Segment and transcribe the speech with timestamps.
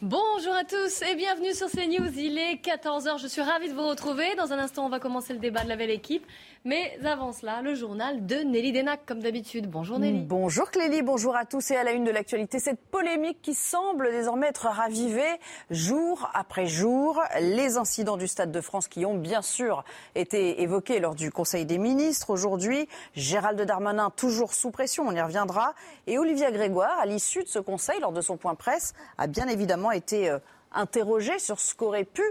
[0.00, 2.16] Bonjour à tous et bienvenue sur CNews.
[2.16, 3.20] Il est 14h.
[3.20, 4.32] Je suis ravie de vous retrouver.
[4.36, 6.24] Dans un instant, on va commencer le débat de la belle équipe.
[6.64, 9.68] Mais avant cela, le journal de Nelly Denac, comme d'habitude.
[9.68, 10.22] Bonjour Nelly.
[10.22, 12.60] Bonjour Clélie, bonjour à tous et à la une de l'actualité.
[12.60, 15.40] Cette polémique qui semble désormais être ravivée
[15.70, 17.20] jour après jour.
[17.40, 19.84] Les incidents du Stade de France qui ont bien sûr
[20.14, 22.86] été évoqués lors du Conseil des ministres aujourd'hui.
[23.14, 25.74] Gérald Darmanin toujours sous pression, on y reviendra.
[26.06, 29.48] Et Olivia Grégoire, à l'issue de ce Conseil, lors de son point presse, a bien
[29.48, 30.38] évidemment été euh,
[30.72, 32.22] interrogé sur ce qu'auraient pu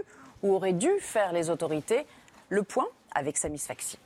[0.42, 2.06] ou auraient dû faire les autorités.
[2.48, 3.98] Le point avec Samis Faxi.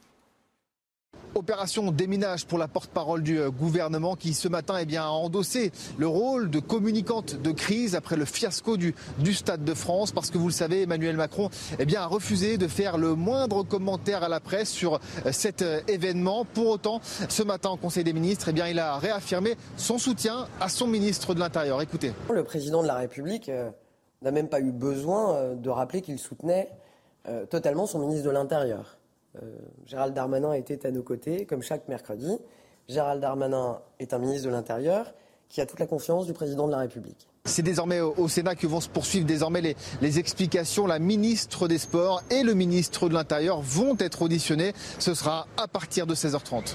[1.34, 5.72] Opération déminage pour la porte-parole du euh, gouvernement qui ce matin eh bien, a endossé
[5.96, 8.94] le rôle de communicante de crise après le fiasco du,
[9.32, 12.98] Stade de France parce que vous le savez Emmanuel Macron eh a refusé de faire
[12.98, 16.44] le moindre commentaire à la presse sur euh, cet événement.
[16.44, 20.68] Pour autant, ce matin au Conseil des ministres, eh il a réaffirmé son soutien à
[20.68, 21.80] son ministre de l'Intérieur.
[21.80, 22.12] Écoutez.
[22.30, 23.50] Le président de la République
[24.20, 26.70] n'a même pas eu besoin de rappeler qu'il soutenait
[27.50, 28.98] totalement son ministre de l'Intérieur.
[29.36, 29.46] Euh,
[29.86, 32.38] Gérald Darmanin était à nos côtés, comme chaque mercredi.
[32.88, 35.14] Gérald Darmanin est un ministre de l'Intérieur
[35.48, 37.28] qui a toute la confiance du président de la République.
[37.44, 40.86] C'est désormais au Sénat que vont se poursuivre désormais les, les, explications.
[40.86, 44.72] La ministre des Sports et le ministre de l'Intérieur vont être auditionnés.
[44.98, 46.74] Ce sera à partir de 16h30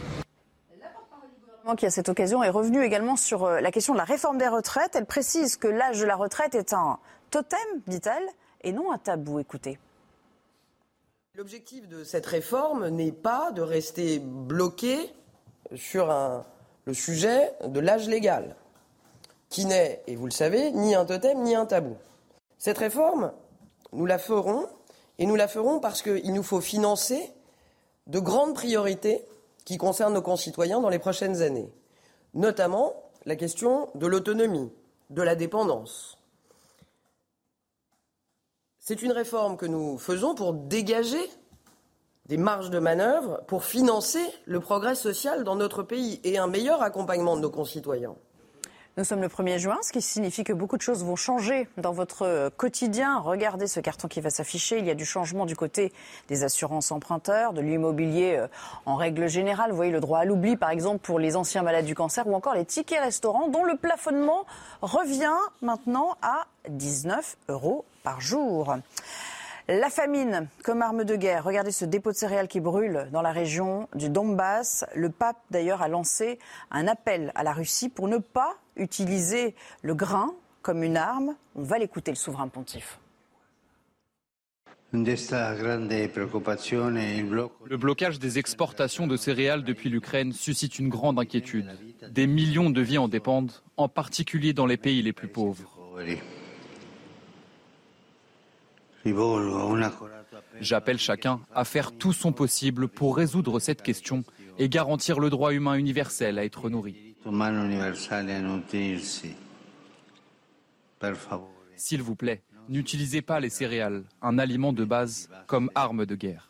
[1.75, 4.47] qui à cette occasion est revenu également sur euh, la question de la réforme des
[4.47, 4.95] retraites.
[4.95, 6.97] Elle précise que l'âge de la retraite est un
[7.29, 8.27] totem, dit-elle,
[8.61, 9.39] et non un tabou.
[9.39, 9.77] Écoutez.
[11.37, 14.97] L'objectif de cette réforme n'est pas de rester bloqué
[15.75, 16.11] sur
[16.85, 18.55] le sujet de l'âge légal,
[19.49, 21.95] qui n'est, et vous le savez, ni un totem ni un tabou.
[22.57, 23.33] Cette réforme,
[23.93, 24.67] nous la ferons,
[25.19, 27.31] et nous la ferons parce qu'il nous faut financer
[28.07, 29.23] de grandes priorités
[29.63, 31.71] qui concernent nos concitoyens dans les prochaines années,
[32.33, 32.95] notamment
[33.27, 34.71] la question de l'autonomie,
[35.11, 36.16] de la dépendance,
[38.87, 41.19] c'est une réforme que nous faisons pour dégager
[42.27, 46.81] des marges de manœuvre pour financer le progrès social dans notre pays et un meilleur
[46.81, 48.15] accompagnement de nos concitoyens.
[48.97, 51.91] Nous sommes le 1er juin, ce qui signifie que beaucoup de choses vont changer dans
[51.91, 53.19] votre quotidien.
[53.19, 54.79] Regardez ce carton qui va s'afficher.
[54.79, 55.93] Il y a du changement du côté
[56.29, 58.47] des assurances emprunteurs, de l'immobilier euh,
[58.87, 59.69] en règle générale.
[59.69, 62.33] Vous voyez le droit à l'oubli, par exemple, pour les anciens malades du cancer ou
[62.33, 64.47] encore les tickets restaurants dont le plafonnement
[64.81, 68.77] revient maintenant à 19 euros par jour.
[69.69, 71.43] La famine comme arme de guerre.
[71.43, 74.85] Regardez ce dépôt de céréales qui brûle dans la région du Donbass.
[74.95, 76.39] Le pape d'ailleurs a lancé
[76.71, 81.35] un appel à la Russie pour ne pas utiliser le grain comme une arme.
[81.57, 82.97] On va l'écouter, le souverain pontife.
[84.93, 85.03] Le
[87.75, 91.77] blocage des exportations de céréales depuis l'Ukraine suscite une grande inquiétude.
[92.09, 95.77] Des millions de vies en dépendent, en particulier dans les pays les plus pauvres.
[100.59, 104.23] J'appelle chacun à faire tout son possible pour résoudre cette question
[104.57, 107.15] et garantir le droit humain universel à être nourri.
[111.75, 116.49] S'il vous plaît, n'utilisez pas les céréales, un aliment de base, comme arme de guerre.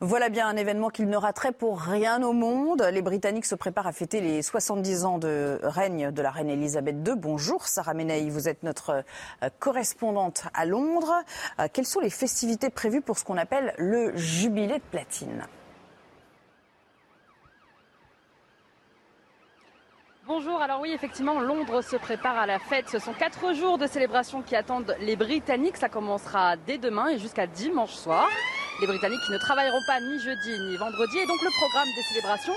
[0.00, 2.82] Voilà bien un événement qu'il ne raterait pour rien au monde.
[2.92, 6.96] Les Britanniques se préparent à fêter les 70 ans de règne de la reine Elisabeth
[7.06, 7.14] II.
[7.16, 9.02] Bonjour Sarah Menei, vous êtes notre
[9.42, 11.14] euh, correspondante à Londres.
[11.58, 15.46] Euh, quelles sont les festivités prévues pour ce qu'on appelle le jubilé de platine?
[20.26, 22.90] Bonjour, alors oui, effectivement, Londres se prépare à la fête.
[22.90, 25.78] Ce sont quatre jours de célébration qui attendent les Britanniques.
[25.78, 28.28] Ça commencera dès demain et jusqu'à dimanche soir
[28.80, 31.18] les Britanniques qui ne travailleront pas ni jeudi ni vendredi.
[31.18, 32.54] Et donc le programme des célébrations,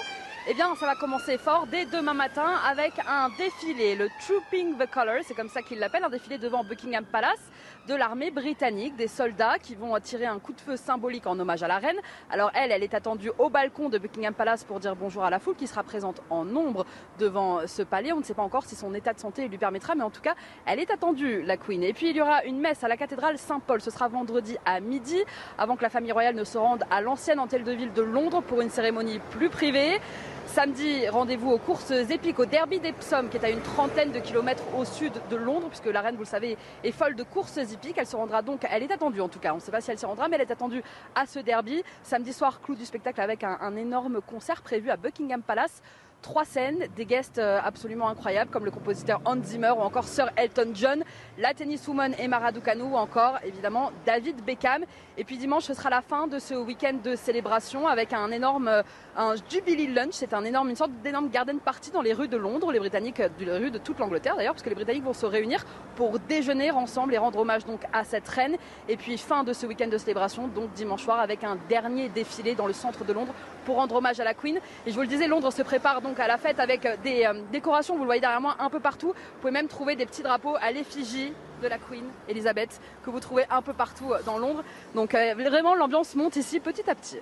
[0.48, 4.90] eh bien, ça va commencer fort dès demain matin avec un défilé, le Trooping the
[4.90, 7.40] Colours, c'est comme ça qu'ils l'appellent, un défilé devant Buckingham Palace
[7.88, 11.64] de l'armée britannique, des soldats qui vont tirer un coup de feu symbolique en hommage
[11.64, 11.98] à la reine.
[12.30, 15.40] Alors elle, elle est attendue au balcon de Buckingham Palace pour dire bonjour à la
[15.40, 16.86] foule qui sera présente en nombre
[17.18, 18.12] devant ce palais.
[18.12, 20.22] On ne sait pas encore si son état de santé lui permettra, mais en tout
[20.22, 20.36] cas,
[20.66, 21.84] elle est attendue, la Queen.
[21.84, 23.82] Et puis il y aura une messe à la cathédrale Saint-Paul.
[23.82, 25.24] Ce sera vendredi à midi,
[25.58, 28.42] avant que la famille royale ne se rende à l'ancienne hôtel de ville de Londres
[28.42, 30.00] pour une cérémonie plus privée.
[30.48, 34.64] Samedi, rendez-vous aux courses épiques au Derby d'Epsom, qui est à une trentaine de kilomètres
[34.76, 37.60] au sud de Londres, puisque la reine, vous le savez, est folle de courses
[37.96, 39.92] Elle se rendra donc, elle est attendue en tout cas, on ne sait pas si
[39.92, 40.84] elle se rendra, mais elle est attendue
[41.16, 41.84] à ce derby.
[42.04, 45.82] Samedi soir, clou du spectacle avec un énorme concert prévu à Buckingham Palace.
[46.22, 50.30] Trois scènes, des guests euh, absolument incroyables comme le compositeur Hans Zimmer ou encore Sir
[50.36, 51.04] Elton John,
[51.38, 54.84] la tenniswoman Emma Raducanu ou encore évidemment David Beckham.
[55.18, 58.68] Et puis dimanche, ce sera la fin de ce week-end de célébration avec un énorme
[58.68, 58.84] euh,
[59.16, 60.14] un Jubilee Lunch.
[60.14, 63.20] C'est un énorme, une sorte d'énorme garden party dans les rues de Londres, les Britanniques,
[63.20, 65.66] euh, les rues de toute l'Angleterre d'ailleurs, parce que les Britanniques vont se réunir
[65.96, 68.56] pour déjeuner ensemble et rendre hommage donc à cette reine.
[68.88, 72.56] Et puis fin de ce week-end de célébration, donc dimanche soir, avec un dernier défilé
[72.56, 73.34] dans le centre de Londres
[73.66, 74.58] pour rendre hommage à la Queen.
[74.86, 77.26] Et je vous le disais, Londres se prépare donc à la fête avec euh, des
[77.26, 79.10] euh, décorations, vous le voyez derrière moi, un peu partout.
[79.10, 83.20] Vous pouvez même trouver des petits drapeaux à l'effigie de la Queen Elisabeth que vous
[83.20, 84.64] trouvez un peu partout euh, dans Londres.
[84.96, 87.20] Donc vraiment l'ambiance monte ici petit à petit.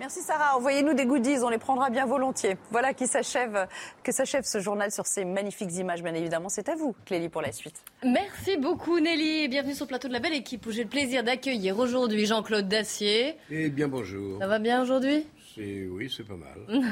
[0.00, 0.56] Merci Sarah.
[0.56, 2.56] Envoyez-nous des goodies, on les prendra bien volontiers.
[2.72, 3.68] Voilà qui s'achève,
[4.02, 6.02] que s'achève ce journal sur ces magnifiques images.
[6.02, 7.76] Bien évidemment, c'est à vous, Clélie, pour la suite.
[8.02, 10.88] Merci beaucoup Nelly et bienvenue sur le plateau de la belle équipe où j'ai le
[10.88, 13.36] plaisir d'accueillir aujourd'hui Jean-Claude Dacier.
[13.50, 14.40] Eh bien bonjour.
[14.40, 15.26] Ça va bien aujourd'hui?
[15.56, 16.88] Oui, c'est pas mal.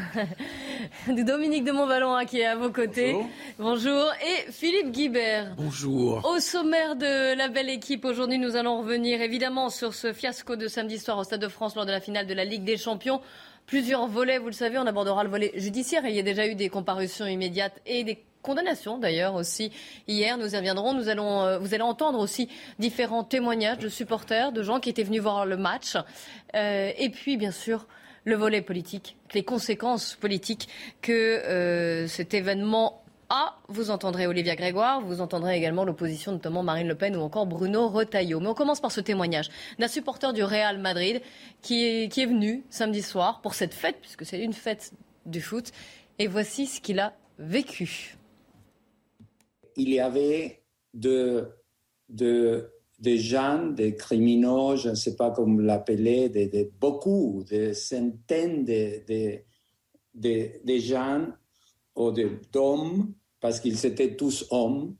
[1.25, 3.17] Dominique de Montvalon hein, qui est à vos côtés.
[3.59, 4.13] Bonjour.
[4.23, 5.55] Et Philippe Guibert.
[5.57, 6.25] Bonjour.
[6.25, 10.69] Au sommaire de la belle équipe, aujourd'hui, nous allons revenir évidemment sur ce fiasco de
[10.69, 13.21] samedi soir au Stade de France lors de la finale de la Ligue des Champions.
[13.67, 16.07] Plusieurs volets, vous le savez, on abordera le volet judiciaire.
[16.07, 19.73] Il y a déjà eu des comparutions immédiates et des condamnations d'ailleurs aussi
[20.09, 20.37] hier.
[20.39, 20.95] Nous y reviendrons.
[20.95, 22.49] Nous allons, euh, vous allez entendre aussi
[22.79, 25.97] différents témoignages de supporters, de gens qui étaient venus voir le match.
[26.55, 27.87] Euh, et puis, bien sûr,
[28.25, 30.69] le volet politique, les conséquences politiques
[31.01, 33.57] que euh, cet événement a.
[33.69, 37.89] Vous entendrez Olivia Grégoire, vous entendrez également l'opposition, notamment Marine Le Pen ou encore Bruno
[37.89, 38.41] Retailleau.
[38.41, 39.49] Mais on commence par ce témoignage
[39.79, 41.21] d'un supporter du Real Madrid
[41.63, 44.93] qui est, qui est venu samedi soir pour cette fête, puisque c'est une fête
[45.27, 45.73] du foot.
[46.19, 48.17] Et voici ce qu'il a vécu.
[49.77, 51.49] Il y avait de,
[52.11, 52.71] de
[53.03, 59.43] des gens, des criminels, je ne sais pas comment l'appeler, de, beaucoup, des centaines de,
[60.15, 61.27] de, gens
[61.97, 62.13] ou
[62.53, 64.95] d'hommes, parce qu'ils étaient tous hommes,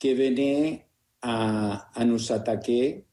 [0.00, 0.86] qui venaient
[1.22, 3.04] à, à nous attaquer.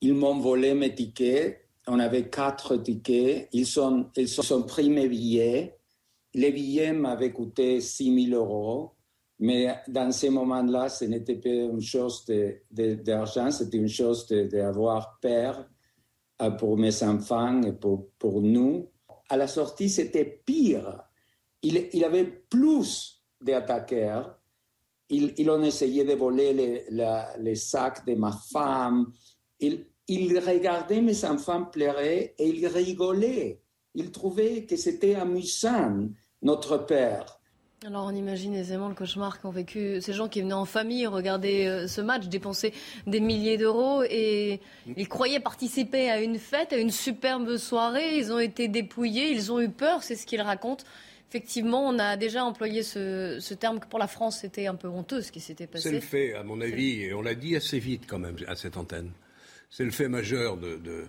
[0.00, 1.68] Ils m'ont volé mes tickets.
[1.86, 3.50] On avait quatre tickets.
[3.52, 5.76] Ils sont, ils sont pris mes billets.
[6.32, 8.92] Les billets m'avaient coûté 6 000 euros.
[9.38, 12.24] Mais dans ces moments-là, ce n'était pas une chose
[12.70, 15.68] d'argent, c'était une chose d'avoir peur
[16.58, 18.90] pour mes enfants et pour, nous.
[19.28, 21.02] À la sortie, c'était pire.
[21.62, 24.38] Il, il avait plus d'attaqueurs.
[25.08, 26.86] Ils, ils, ont essayé de voler
[27.38, 29.12] les, sacs de ma femme.
[29.60, 33.62] Ils, ils regardaient mes enfants pleurer et ils rigolaient.
[33.94, 36.08] Ils trouvaient que c'était amusant,
[36.42, 37.40] notre père.
[37.86, 41.66] Alors on imagine aisément le cauchemar qu'ont vécu ces gens qui venaient en famille regarder
[41.66, 42.72] euh, ce match, dépenser
[43.06, 44.60] des milliers d'euros et
[44.96, 48.16] ils croyaient participer à une fête, à une superbe soirée.
[48.16, 50.84] Ils ont été dépouillés, ils ont eu peur, c'est ce qu'ils racontent.
[51.28, 55.20] Effectivement, on a déjà employé ce, terme que pour la France, c'était un peu honteux
[55.20, 55.88] ce qui s'était passé.
[55.88, 58.56] C'est le fait, à mon avis, et on l'a dit assez vite quand même à
[58.56, 59.10] cette antenne.
[59.68, 61.04] C'est le fait majeur de, de,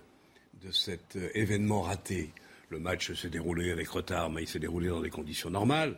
[0.62, 2.32] de cet euh, événement raté.
[2.68, 5.96] Le match s'est déroulé avec retard, mais il s'est déroulé dans des conditions normales.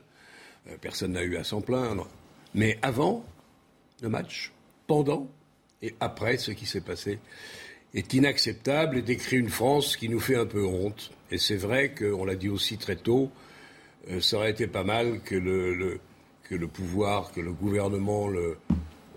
[0.68, 2.08] Euh, personne n'a eu à s'en plaindre.
[2.54, 3.24] Mais avant
[4.02, 4.52] le match,
[4.86, 5.28] pendant
[5.82, 7.18] et après ce qui s'est passé
[7.94, 11.10] est inacceptable et décrit une France qui nous fait un peu honte.
[11.30, 13.30] Et c'est vrai qu'on l'a dit aussi très tôt,
[14.10, 16.00] euh, ça aurait été pas mal que le,
[16.44, 18.58] que le pouvoir, que le gouvernement le,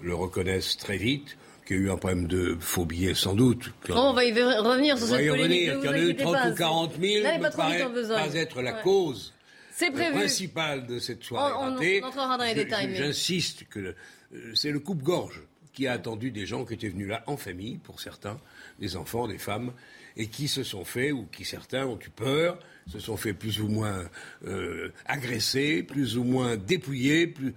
[0.02, 3.72] le reconnaisse très vite qu'il y a eu un problème de faux billets sans doute.
[3.90, 5.72] on va y revenir sur cette polémique.
[5.82, 8.74] Il y en a eu 30 ou 40 000, ne pas, paraît pas être la
[8.74, 9.34] cause
[9.82, 10.14] c'est prévu.
[10.14, 12.96] Le principal de cette soirée on, ratée, on entrera dans les détails.
[12.96, 13.96] J'insiste que
[14.34, 15.42] euh, c'est le coupe-gorge
[15.74, 18.40] qui a attendu des gens qui étaient venus là en famille, pour certains,
[18.80, 19.72] des enfants, des femmes,
[20.18, 23.62] et qui se sont fait, ou qui certains ont eu peur, se sont fait plus
[23.62, 24.10] ou moins
[24.46, 27.56] euh, agresser, plus ou moins dépouiller, plus...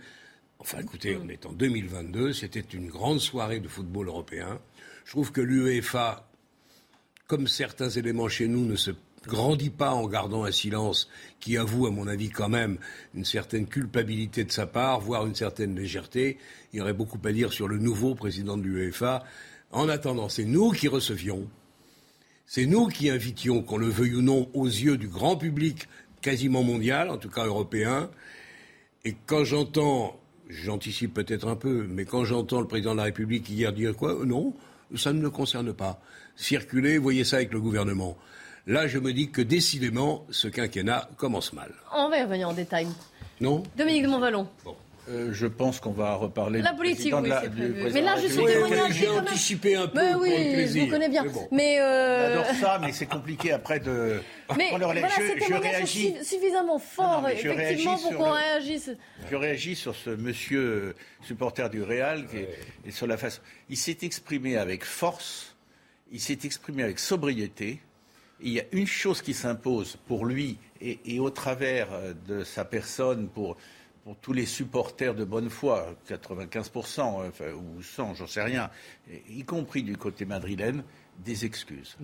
[0.60, 4.60] Enfin écoutez, on est en 2022, c'était une grande soirée de football européen.
[5.04, 6.26] Je trouve que l'UEFA,
[7.26, 8.92] comme certains éléments chez nous, ne se
[9.26, 11.08] grandit pas en gardant un silence
[11.40, 12.78] qui avoue, à mon avis, quand même
[13.14, 16.38] une certaine culpabilité de sa part, voire une certaine légèreté.
[16.72, 19.24] Il y aurait beaucoup à dire sur le nouveau président de l'UEFA.
[19.70, 21.48] En attendant, c'est nous qui recevions,
[22.46, 25.88] c'est nous qui invitions, qu'on le veuille ou non, aux yeux du grand public
[26.20, 28.10] quasiment mondial, en tout cas européen.
[29.04, 33.48] Et quand j'entends, j'anticipe peut-être un peu, mais quand j'entends le président de la République
[33.48, 34.54] hier dire quoi Non,
[34.94, 36.00] ça ne me concerne pas.
[36.36, 38.16] Circuler, voyez ça avec le gouvernement.
[38.66, 41.72] Là, je me dis que décidément, ce quinquennat commence mal.
[41.94, 42.86] On va y revenir en détail.
[43.40, 44.48] Non Dominique de Montvalon.
[44.64, 44.74] Bon.
[45.10, 46.62] euh, je pense qu'on va reparler.
[46.62, 47.90] La politique, oui, c'est prévu.
[47.92, 48.92] Mais là, je suis témoignage.
[48.92, 50.80] J'ai anticipé un peu mais pour oui, le plaisir.
[50.82, 51.24] je vous connais bien.
[51.24, 52.28] Mais, mais euh...
[52.44, 54.20] J'adore ça, mais c'est compliqué après de.
[54.56, 56.14] Mais leur voilà, je, ces je témoignages réagis.
[56.18, 58.90] sont suffisamment Non, non, je effectivement, pour qu'on le- réagisse.
[59.30, 62.48] Je réagis sur ce monsieur euh, supporter du Real qui est-
[62.86, 63.40] et sur la façon.
[63.68, 65.54] Il s'est exprimé avec force,
[66.12, 67.80] il s'est exprimé avec sobriété.
[68.40, 72.44] Il y a une chose qui s'impose pour lui et, et au travers euh, de
[72.44, 73.56] sa personne pour,
[74.04, 78.70] pour tous les supporters de bonne foi, 95% euh, enfin, ou 100, j'en sais rien,
[79.30, 80.82] y compris du côté madrilène,
[81.24, 81.96] des excuses.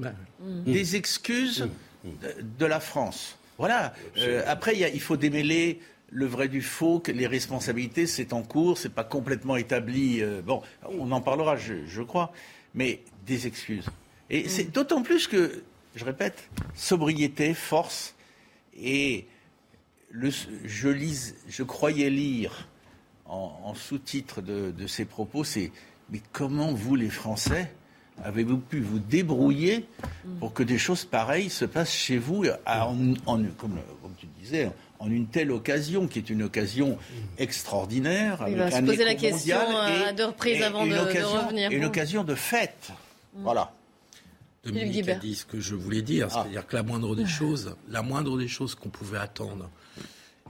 [0.65, 1.69] Des excuses
[2.05, 3.37] de, de la France.
[3.59, 3.93] Voilà.
[4.17, 5.81] Euh, après, il y a- il faut démêler
[6.13, 10.23] le vrai du faux, que les responsabilités, c'est en cours, c'est pas complètement établi.
[10.23, 10.63] euh, bon,
[10.99, 12.33] on en parlera, je, je crois,
[12.75, 13.87] mais des excuses.
[14.31, 15.63] Et c'est d'autant plus que,
[15.95, 18.15] je répète, sobriété, force,
[18.81, 19.27] et
[20.11, 20.31] le,
[20.65, 22.69] je, lise, je croyais lire
[23.27, 25.71] en, en sous-titre de, de ces propos, c'est
[26.11, 27.73] mais comment vous, les Français,
[28.25, 29.87] avez-vous pu vous débrouiller
[30.41, 34.27] pour que des choses pareilles se passent chez vous, à- en, en- comme, comme tu
[34.41, 36.99] disais, en une telle occasion, qui est une occasion
[37.39, 40.63] extraordinaire, Il avec va se un poser la question, mondial euh, et- à deux reprises
[40.63, 41.71] avant une de- revenir.
[41.71, 41.87] Une Mm.
[41.87, 42.91] occasion de fête.
[43.35, 43.73] Voilà.
[44.65, 46.43] Dominique a dit ce que je voulais dire, Ah.
[46.43, 49.71] c'est-à-dire que la moindre des choses, la moindre des choses qu'on pouvait attendre,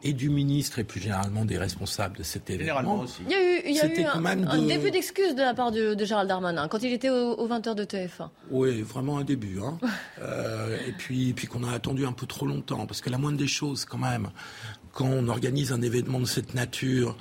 [0.02, 3.20] et du ministre et plus généralement des responsables de cet Généralement événement, aussi.
[3.26, 4.90] Il y a eu, il y a C'était eu un, quand même un de- début
[4.90, 7.84] d'excuse de la part de, de Gérald Darmanin quand il était au, au 20h de
[7.84, 8.30] TF1.
[8.50, 9.58] Oui, vraiment un début.
[9.60, 9.78] Hein.
[10.22, 12.86] Euh, et puis, puis qu'on a attendu un peu trop longtemps.
[12.86, 14.28] Parce que la moindre des choses, quand même,
[14.92, 17.14] quand on organise un événement de cette nature, euh,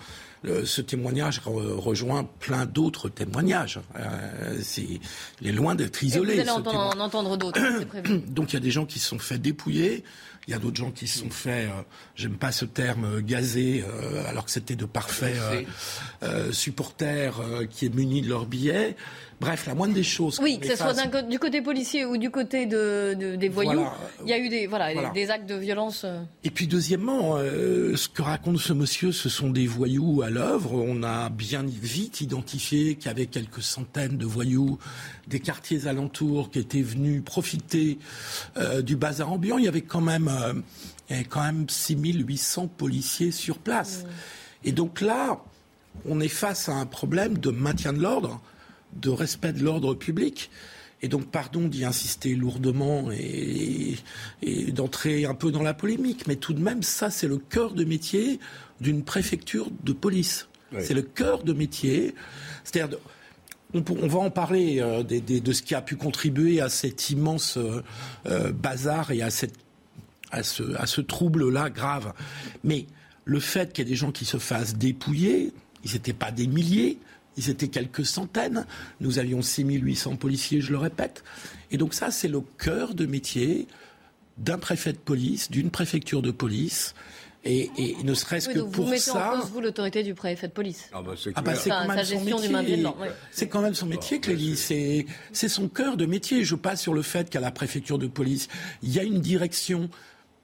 [0.43, 3.79] ce témoignage re- rejoint plein d'autres témoignages.
[3.97, 4.87] Euh, c'est,
[5.41, 6.39] il est loin d'être Et vous isolé.
[6.39, 7.59] allez en, entendre d'autres.
[8.27, 10.03] Donc il y a des gens qui se sont fait dépouiller,
[10.47, 11.81] il y a d'autres gens qui se sont fait, euh,
[12.15, 15.61] j'aime pas ce terme, euh, gazer, euh, alors que c'était de parfaits euh,
[16.23, 18.95] euh, supporters euh, qui est munis de leurs billets.
[19.41, 20.37] Bref, la moindre des choses.
[20.41, 23.93] Oui, que ce soit du côté policier ou du côté de, de- des voyous, Voilà.
[24.23, 25.11] il y a eu des, voilà, Voilà.
[25.11, 26.01] des actes de violence.
[26.03, 26.21] euh.
[26.43, 30.73] Et puis deuxièmement, euh, ce que raconte ce monsieur, ce sont des voyous à l'œuvre.
[30.73, 34.77] On a bien vite identifié qu'il y avait quelques centaines de voyous
[35.27, 37.97] des quartiers alentours qui étaient venus profiter
[38.57, 39.57] euh, du bazar ambiant.
[39.57, 40.53] Il y avait quand même, euh,
[41.09, 44.03] il y avait quand même 6800 policiers sur place.
[44.65, 45.39] Et donc là,
[46.05, 48.41] on est face à un problème de maintien de l'ordre,
[48.95, 50.49] de respect de l'ordre public.
[51.01, 53.95] Et donc, pardon d'y insister lourdement et,
[54.41, 57.73] et d'entrer un peu dans la polémique, mais tout de même, ça, c'est le cœur
[57.73, 58.39] de métier
[58.81, 60.49] d'une préfecture de police.
[60.73, 60.79] Oui.
[60.83, 62.13] C'est le cœur de métier.
[62.65, 62.97] C'est-à-dire,
[63.73, 67.09] on, va en parler euh, des- des- de ce qui a pu contribuer à cet
[67.11, 67.81] immense euh,
[68.25, 69.55] euh, bazar et à, cette,
[70.31, 72.13] à ce, à ce trouble-là grave.
[72.65, 72.87] Mais
[73.23, 75.53] le fait qu'il y ait des gens qui se fassent dépouiller,
[75.85, 76.97] ils n'étaient pas des milliers,
[77.39, 78.65] ils étaient quelques centaines.
[78.99, 81.23] Nous avions 6800 policiers, je le répète.
[81.71, 83.67] Et donc ça, c'est le cœur de métier
[84.37, 86.93] d'un préfet de police, d'une préfecture de police.
[87.45, 89.33] Et, et ne serait-ce Oui, que pour vous mettez ça...
[89.33, 90.89] en cause, vous, l'autorité du préfet de police.
[90.91, 92.85] Ah bah c'est Ah bah, quand sa même son gestion du métier.
[92.85, 93.07] oui.
[93.31, 94.57] C'est quand même son métier, Clélie.
[94.57, 96.43] C'est c'est son cœur de métier.
[96.43, 98.49] Je passe sur le fait qu'à la préfecture de police,
[98.83, 99.89] il y a une direction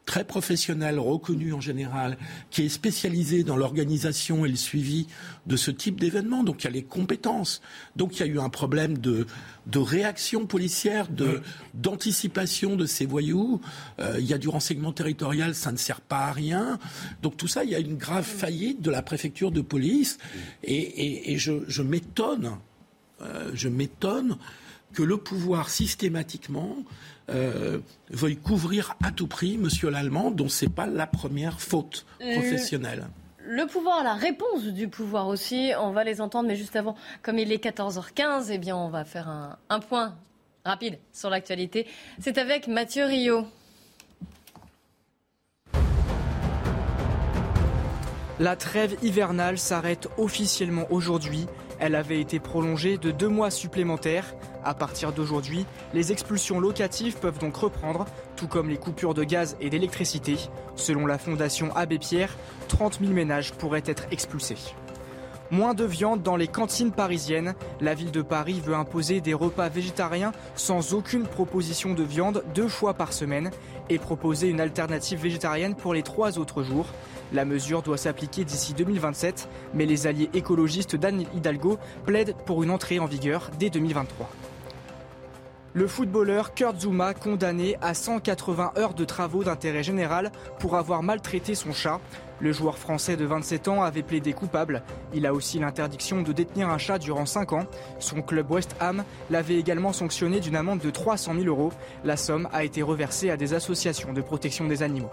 [0.05, 2.17] très professionnelle, reconnue en général,
[2.51, 5.07] qui est spécialisée dans l'organisation et le suivi
[5.47, 6.43] de ce type d'événement.
[6.43, 7.61] Donc il y a les compétences.
[7.95, 9.25] Donc il y a eu un problème de,
[9.65, 11.41] de réaction policière, de
[11.73, 13.61] d'anticipation de ces voyous.
[13.99, 16.77] Euh, il y a du renseignement territorial, ça ne sert pas à rien.
[17.23, 20.17] Donc tout ça, il y a une grave faillite de la préfecture de police.
[20.63, 22.57] Et, et- et je, je m'étonne,
[23.21, 24.37] euh, je m'étonne
[24.93, 26.77] que le pouvoir systématiquement
[27.29, 27.79] euh,
[28.09, 33.07] veuille couvrir à tout prix Monsieur l'Allemand, dont c'est pas la première faute professionnelle.
[33.47, 37.37] Le pouvoir, la réponse du pouvoir aussi, on va les entendre, mais juste avant, comme
[37.37, 40.15] il est 14h15, eh bien, on va faire un, un point
[40.65, 41.85] rapide sur l'actualité.
[42.19, 43.45] C'est avec Mathieu Rio.
[48.39, 51.45] La trêve hivernale s'arrête officiellement aujourd'hui.
[51.79, 54.33] Elle avait été prolongée de deux mois supplémentaires.
[54.63, 58.05] À partir d'aujourd'hui, les expulsions locatives peuvent donc reprendre,
[58.35, 60.37] tout comme les coupures de gaz et d'électricité.
[60.75, 62.35] Selon la Fondation Abbé Pierre,
[62.69, 64.57] 30 000 ménages pourraient être expulsés.
[65.51, 67.53] Moins de viande dans les cantines parisiennes.
[67.79, 72.67] La ville de Paris veut imposer des repas végétariens sans aucune proposition de viande deux
[72.67, 73.51] fois par semaine
[73.89, 76.87] et proposer une alternative végétarienne pour les trois autres jours.
[77.31, 82.71] La mesure doit s'appliquer d'ici 2027, mais les alliés écologistes d'Anne Hidalgo plaident pour une
[82.71, 84.27] entrée en vigueur dès 2023.
[85.75, 91.53] Le footballeur Kurt Zuma condamné à 180 heures de travaux d'intérêt général pour avoir maltraité
[91.53, 91.99] son chat.
[92.39, 94.83] Le joueur français de 27 ans avait plaidé coupable.
[95.13, 97.65] Il a aussi l'interdiction de détenir un chat durant 5 ans.
[97.99, 101.73] Son club West Ham l'avait également sanctionné d'une amende de 300 000 euros.
[102.05, 105.11] La somme a été reversée à des associations de protection des animaux.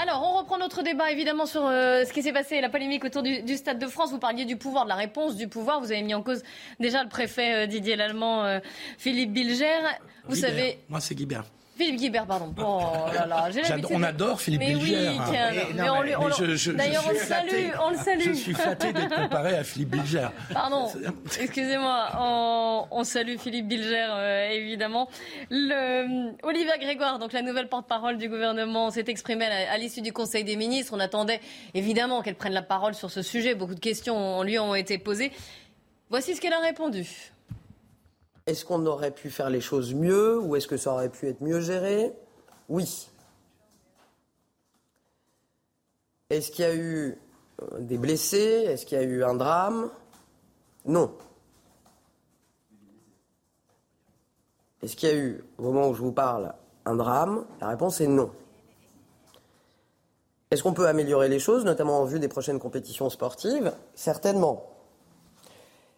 [0.00, 3.24] Alors, on reprend notre débat évidemment sur euh, ce qui s'est passé, la polémique autour
[3.24, 4.12] du, du, Stade de France.
[4.12, 5.80] Vous parliez du pouvoir, de la réponse du pouvoir.
[5.80, 6.44] Vous avez mis en cause
[6.78, 8.60] déjà le préfet euh, Didier Lallemand, euh,
[8.96, 9.66] Philippe Bilger.
[10.28, 10.50] Vous Guibert.
[10.50, 10.78] savez.
[10.88, 11.46] Moi, c'est Guibert.
[11.78, 12.52] Philippe Guibert, pardon.
[12.58, 12.80] Oh
[13.14, 13.86] là là, j'ai l'habitude.
[13.96, 14.96] On adore Philippe mais Bilger.
[14.98, 15.24] Oui, hein.
[15.30, 16.28] tiens, Mais mais on mais- on-
[16.74, 17.70] D'ailleurs, on le salue, flatté.
[17.82, 18.20] on le salue.
[18.24, 20.28] Je suis flatté d'être comparé à Philippe Bilger.
[20.52, 20.88] Pardon,
[21.40, 25.08] excusez-moi, on, on salue Philippe Bilger, euh, évidemment.
[25.50, 30.44] Le, Olivia Grégoire, donc la nouvelle porte-parole du gouvernement, s'est exprimée à l'issue du Conseil
[30.44, 30.92] des ministres.
[30.96, 31.40] On attendait
[31.74, 33.54] évidemment qu'elle prenne la parole sur ce sujet.
[33.54, 35.30] Beaucoup de questions lui ont été posées.
[36.10, 37.06] Voici ce qu'elle a répondu.
[38.48, 41.42] Est-ce qu'on aurait pu faire les choses mieux ou est-ce que ça aurait pu être
[41.42, 42.14] mieux géré?
[42.70, 43.10] Oui.
[46.30, 47.18] Est-ce qu'il y a eu
[47.60, 48.64] euh, des blessés?
[48.66, 49.90] Est-ce qu'il y a eu un drame?
[50.86, 51.12] Non.
[54.82, 56.54] Est-ce qu'il y a eu, au moment où je vous parle,
[56.86, 57.44] un drame?
[57.60, 58.32] La réponse est non.
[60.50, 63.74] Est-ce qu'on peut améliorer les choses, notamment en vue des prochaines compétitions sportives?
[63.94, 64.72] Certainement.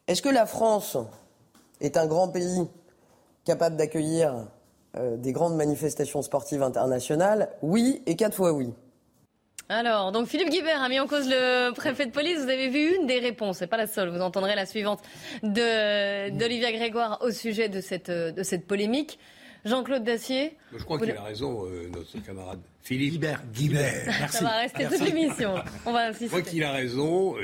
[0.09, 0.97] Est-ce que la France
[1.81, 2.69] est un grand pays
[3.45, 4.47] capable d'accueillir
[4.97, 8.71] euh, des grandes manifestations sportives internationales Oui, et quatre fois oui.
[9.69, 12.39] Alors, donc Philippe Guibert a mis en cause le préfet de police.
[12.39, 14.09] Vous avez vu une des réponses, c'est pas la seule.
[14.09, 15.01] Vous entendrez la suivante
[15.45, 19.19] de d'Olivia Grégoire au sujet de cette de cette polémique.
[19.65, 20.57] Jean-Claude Dacier.
[20.75, 23.13] Je crois qu'il a raison, euh, notre camarade Philippe.
[23.13, 23.43] Guibert.
[23.53, 24.31] Guibert.
[24.33, 25.55] Ça va rester toute l'émission.
[25.87, 26.43] On va Je crois insister.
[26.51, 27.37] qu'il a raison.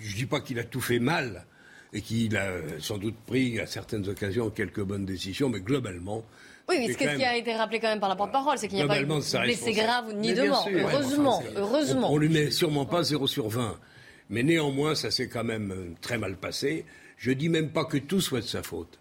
[0.00, 1.46] Je dis pas qu'il a tout fait mal
[1.92, 6.24] et qu'il a euh, sans doute pris à certaines occasions quelques bonnes décisions, mais globalement.
[6.68, 8.76] Oui, mais ce qui même- a été rappelé quand même par la porte-parole, c'est qu'il
[8.76, 10.66] n'y a pas eu de blessés graves ni de morts.
[10.66, 12.10] ouais, Heureusement, enfin, heureusement.
[12.10, 13.78] On, on lui met sûrement pas 0 sur 20.
[14.30, 16.84] Mais néanmoins, ça s'est quand même euh, très mal passé.
[17.18, 18.98] Je dis même pas que tout soit de sa faute.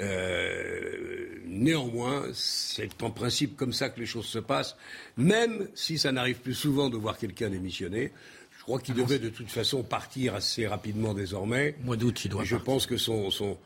[0.00, 4.76] Euh, néanmoins, c'est en principe comme ça que les choses se passent,
[5.16, 8.12] même si ça n'arrive plus souvent de voir quelqu'un démissionner.
[8.66, 11.76] Je crois qu'il devait de toute façon partir assez rapidement désormais.
[11.84, 13.56] Mois d'août, il doit Et je pense que son, son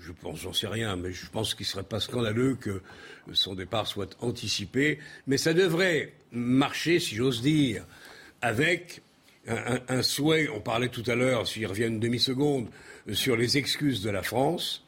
[0.00, 2.82] je pense, j'en sais rien, mais je pense qu'il serait pas scandaleux que
[3.34, 4.98] son départ soit anticipé.
[5.28, 7.84] Mais ça devrait marcher, si j'ose dire,
[8.40, 9.02] avec
[9.46, 10.48] un, un- un souhait.
[10.48, 12.66] On parlait tout à l'heure, s'il revient une demi-seconde,
[13.12, 14.84] sur les excuses de la France.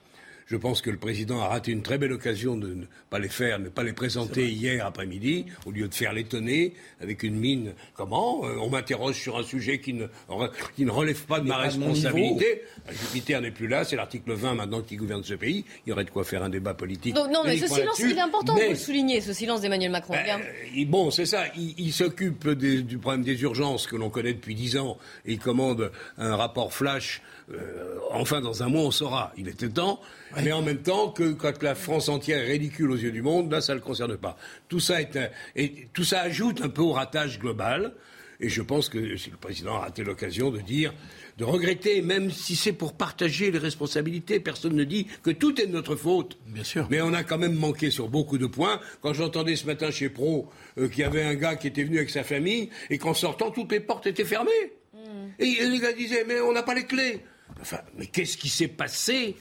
[0.54, 3.28] Je pense que le président a raté une très belle occasion de ne pas les
[3.28, 7.72] faire, ne pas les présenter hier après-midi, au lieu de faire l'étonner avec une mine.
[7.96, 11.48] Comment Euh, On m'interroge sur un sujet qui ne, re- qui ne relève pas de
[11.48, 12.62] ma pas de mon responsabilité.
[12.88, 15.64] Jupiter n'est plus là, c'est l'article 20 maintenant qui gouverne ce pays.
[15.84, 17.14] Il y aurait de quoi faire un débat politique.
[17.16, 19.90] Donc, non, mais ce silence, il est important, Mais- vous le soulignez, ce silence d'Emmanuel
[19.90, 20.14] Macron.
[20.22, 20.38] Bien.
[20.72, 21.46] il- bon, c'est ça.
[21.56, 25.40] Il, il s'occupe du problème des urgences que l'on connaît depuis dix ans et il
[25.40, 27.22] commande un rapport flash.
[27.52, 29.32] Euh, enfin, dans un mois, on saura.
[29.36, 30.00] Il était temps.
[30.42, 33.50] Mais en même temps, que quand la France entière est ridicule aux yeux du monde,
[33.52, 34.36] là, ça ne le concerne pas.
[34.68, 37.92] Tout ça, est un- et tout ça ajoute un peu au ratage global.
[38.40, 40.92] Et je pense que si le président a raté l'occasion de dire,
[41.38, 45.66] de regretter, même si c'est pour partager les responsabilités, personne ne dit que tout est
[45.66, 46.36] de notre faute.
[46.48, 46.86] Bien sûr.
[46.90, 48.80] Mais on a quand même manqué sur beaucoup de points.
[49.02, 51.98] Quand j'entendais ce matin chez Pro euh, qu'il y avait un gars qui était venu
[51.98, 54.50] avec sa famille et qu'en sortant, toutes les portes étaient fermées.
[55.38, 57.20] Et les gars disaient, mais on n'a pas les clés.
[57.96, 59.36] Mais qu'est-ce qui s'est passé?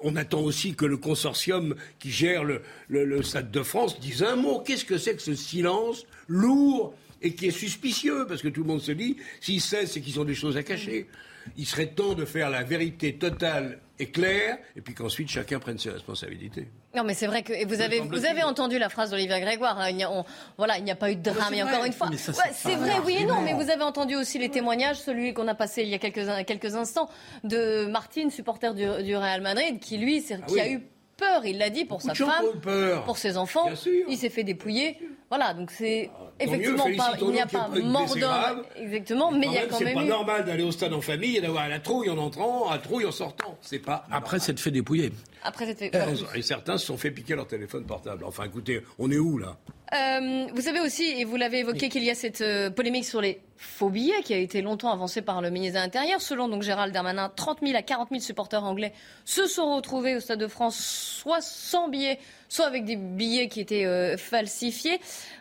[0.00, 4.60] On attend aussi que le consortium qui gère le, Stade de France dise un mot.
[4.60, 8.26] Qu'est-ce que c'est que ce silence lourd et qui est suspicieux?
[8.28, 10.62] Parce que tout le monde se dit, s'ils sait, c'est qu'ils ont des choses à
[10.62, 11.08] cacher.
[11.56, 15.78] Il serait temps de faire la vérité totale et claire, et puis qu'ensuite chacun prenne
[15.78, 16.68] ses responsabilités.
[16.94, 19.78] Non, mais c'est vrai que et vous avez vous avez entendu la phrase d'Olivia Grégoire.
[19.78, 20.24] hein, il n'y a, on-
[20.56, 21.52] voilà, il n'y a pas eu de drame.
[21.54, 22.16] Et encore une fois, Ouais,
[22.52, 23.40] c'est vrai, oui et non.
[23.42, 26.26] Mais vous avez entendu aussi les témoignages, celui qu'on a passé il y a quelques
[26.46, 27.08] quelques instants
[27.44, 30.60] de Martine, supporter du, du Real Madrid, qui lui, c'est- qui oui.
[30.60, 30.82] a eu
[31.18, 31.44] peur.
[31.44, 33.04] Il l'a dit pour Beaucoup sa femme, peur.
[33.04, 33.68] pour ses enfants.
[34.08, 34.96] Il s'est fait dépouiller.
[35.30, 36.08] Voilà, donc c'est
[36.40, 39.62] mieux, effectivement pas, il n'y a pas pas mort d'homme exactement, mais il y a
[39.64, 40.08] Quand quand c'est même pas eu.
[40.08, 43.12] normal d'aller au stade en famille et d'avoir la trouille en entrant, la trouille en
[43.12, 43.58] sortant.
[43.60, 44.06] C'est pas.
[44.10, 45.12] Après, c'est de fait dépouiller.
[45.42, 45.94] Après cette
[46.34, 48.24] Et certains se sont fait piquer leur téléphone portable.
[48.24, 49.56] Enfin, écoutez, on est où là?
[49.94, 53.20] Euh, vous savez aussi, et vous l'avez évoqué, qu'il y a cette euh, polémique sur
[53.20, 56.20] les faux billets qui a été longtemps avancée par le ministre de l'Intérieur.
[56.20, 58.92] Selon donc Gérald Darmanin, 30 000 à 40 000 supporters anglais
[59.24, 63.60] se sont retrouvés au Stade de France, soit sans billets, soit avec des billets qui
[63.60, 65.00] étaient euh, falsifiés.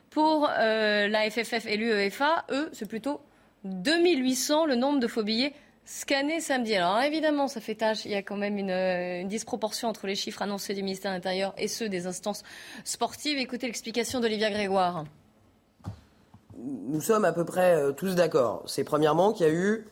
[0.10, 3.22] Pour la FFF et l'UEFA, eux, c'est plutôt
[3.66, 5.54] 2800 le nombre de faux billets
[5.90, 6.76] Scanné samedi.
[6.76, 8.04] Alors évidemment, ça fait tâche.
[8.04, 11.54] Il y a quand même une, disproportion entre les chiffres annoncés du ministère de l'Intérieur
[11.58, 12.44] et ceux des instances
[12.84, 13.38] sportives.
[13.38, 15.06] Écoutez l'explication d'Olivia Grégoire.
[16.58, 18.64] Nous sommes à peu près tous d'accord.
[18.68, 19.88] C'est premièrement qu'il y a eu,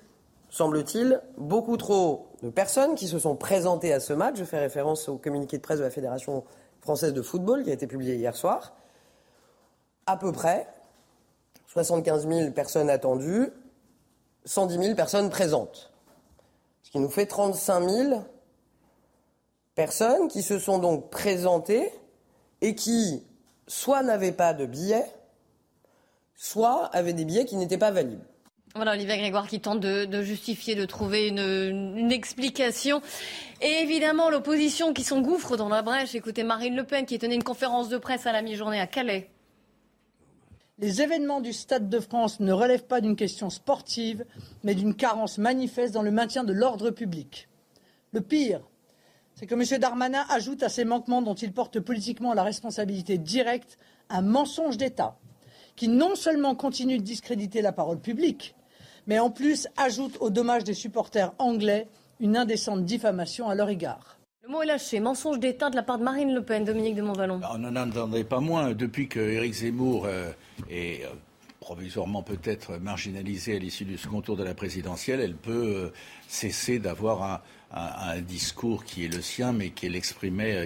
[0.49, 4.35] semble-t-il, beaucoup trop de personnes qui se sont présentées à ce match.
[4.35, 6.43] Je fais référence au communiqué de presse de la Fédération
[6.81, 8.73] française de football qui a été publié hier soir.
[10.07, 10.67] À peu près
[11.67, 13.53] 75 000 personnes attendues,
[14.45, 15.91] 110 000 personnes présentes.
[16.83, 18.25] Ce qui nous fait 35 000
[19.75, 21.91] personnes qui se sont donc présentées
[22.61, 23.23] et qui
[23.67, 25.05] soit n'avaient pas de billets,
[26.35, 28.23] soit avaient des billets qui n'étaient pas valides.
[28.75, 33.01] Voilà, Olivier Grégoire qui tente de, justifier, de trouver une, explication.
[33.61, 36.13] Et évidemment, l'opposition qui s'engouffre dans la brèche.
[36.13, 39.29] Écoutez, Marine Le Pen qui tenait une conférence de presse à la mi-journée à Calais.
[40.77, 44.25] Les événements du Stade de France ne relèvent pas d'une question sportive,
[44.63, 47.47] mais d'une carence manifeste dans le maintien de l'ordre public.
[48.11, 48.59] Le pire,
[49.35, 49.79] c'est que M.
[49.79, 53.77] Darmanin ajoute à ces manquements dont il porte politiquement la responsabilité directe
[54.09, 55.17] un mensonge d'État,
[55.77, 58.53] qui non seulement continue de discréditer la parole publique,
[59.07, 61.87] mais en plus ajoute au dommage des supporters anglais
[62.19, 64.14] une indécente diffamation à leur égard.
[64.45, 64.99] Le mot est lâché.
[64.99, 67.41] Mensonge d'État de la part de Marine Le Pen, Dominique de Montvalon.
[67.51, 70.31] On n'en entendait pas moins depuis que Éric Zemmour euh,
[70.69, 71.09] est euh,
[71.61, 75.19] provisoirement peut-être marginalisé à l'issue du second tour de la présidentielle.
[75.19, 75.93] Elle peut euh,
[76.27, 77.41] cesser d'avoir
[77.73, 79.99] un, discours qui est le sien, mais qu'elle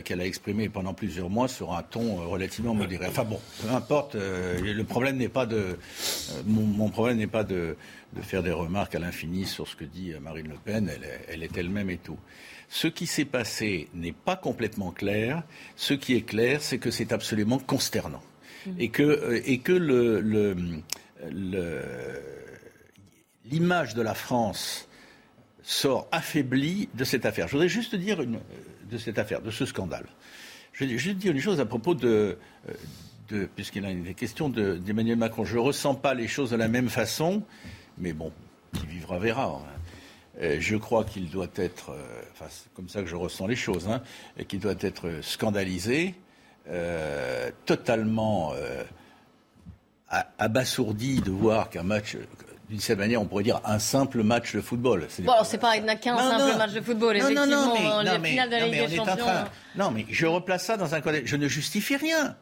[0.04, 3.08] qu'elle a exprimé pendant plusieurs mois sur un ton relativement modéré.
[3.08, 4.16] Enfin bon, peu importe.
[4.16, 5.80] le problème n'est pas de
[6.46, 7.76] mon problème n'est pas de
[8.22, 10.92] faire des remarques à l'infini sur ce que dit Marine Le Pen.
[11.30, 12.18] Elle, est elle-même et tout.
[12.70, 15.44] Ce qui s'est passé n'est pas complètement clair.
[15.76, 18.22] Ce qui est clair, c'est que c'est absolument consternant.
[18.66, 18.72] Mmh.
[18.80, 20.84] Et que, euh, et que le,
[23.46, 24.88] l'image de la France
[25.64, 27.48] sort affaiblie de cette affaire.
[27.48, 28.40] Je voudrais juste dire une,
[28.90, 30.06] de cette affaire, de ce scandale.
[30.74, 32.38] Je vais juste dire une chose à propos de,
[32.70, 32.74] euh,
[33.30, 35.44] de puisqu'il a été question d'Emmanuel Macron.
[35.44, 37.44] Je ne ressens pas les choses de la même façon
[38.00, 38.32] mais bon,
[38.74, 39.46] qui vivra verra.
[39.46, 39.79] Hein.
[40.42, 43.56] Euh, je crois qu'il doit être, euh, enfin, c'est comme ça que je ressens les
[43.56, 44.02] choses, hein,
[44.48, 46.16] qu'il doit être scandalisé,
[46.70, 48.54] euh, totalement
[50.38, 52.16] abasourdi de voir qu'un match,
[52.70, 55.08] d'une certaine manière, on pourrait dire un simple match de football.
[55.20, 57.46] Bon, alors c'est pas qu'un simple match de football, effectivement.
[57.46, 59.26] Non, non, non, mais, finale de la Ligue des Champions.
[59.76, 61.28] non, mais je replace ça dans un contexte.
[61.28, 62.36] Je ne justifie rien.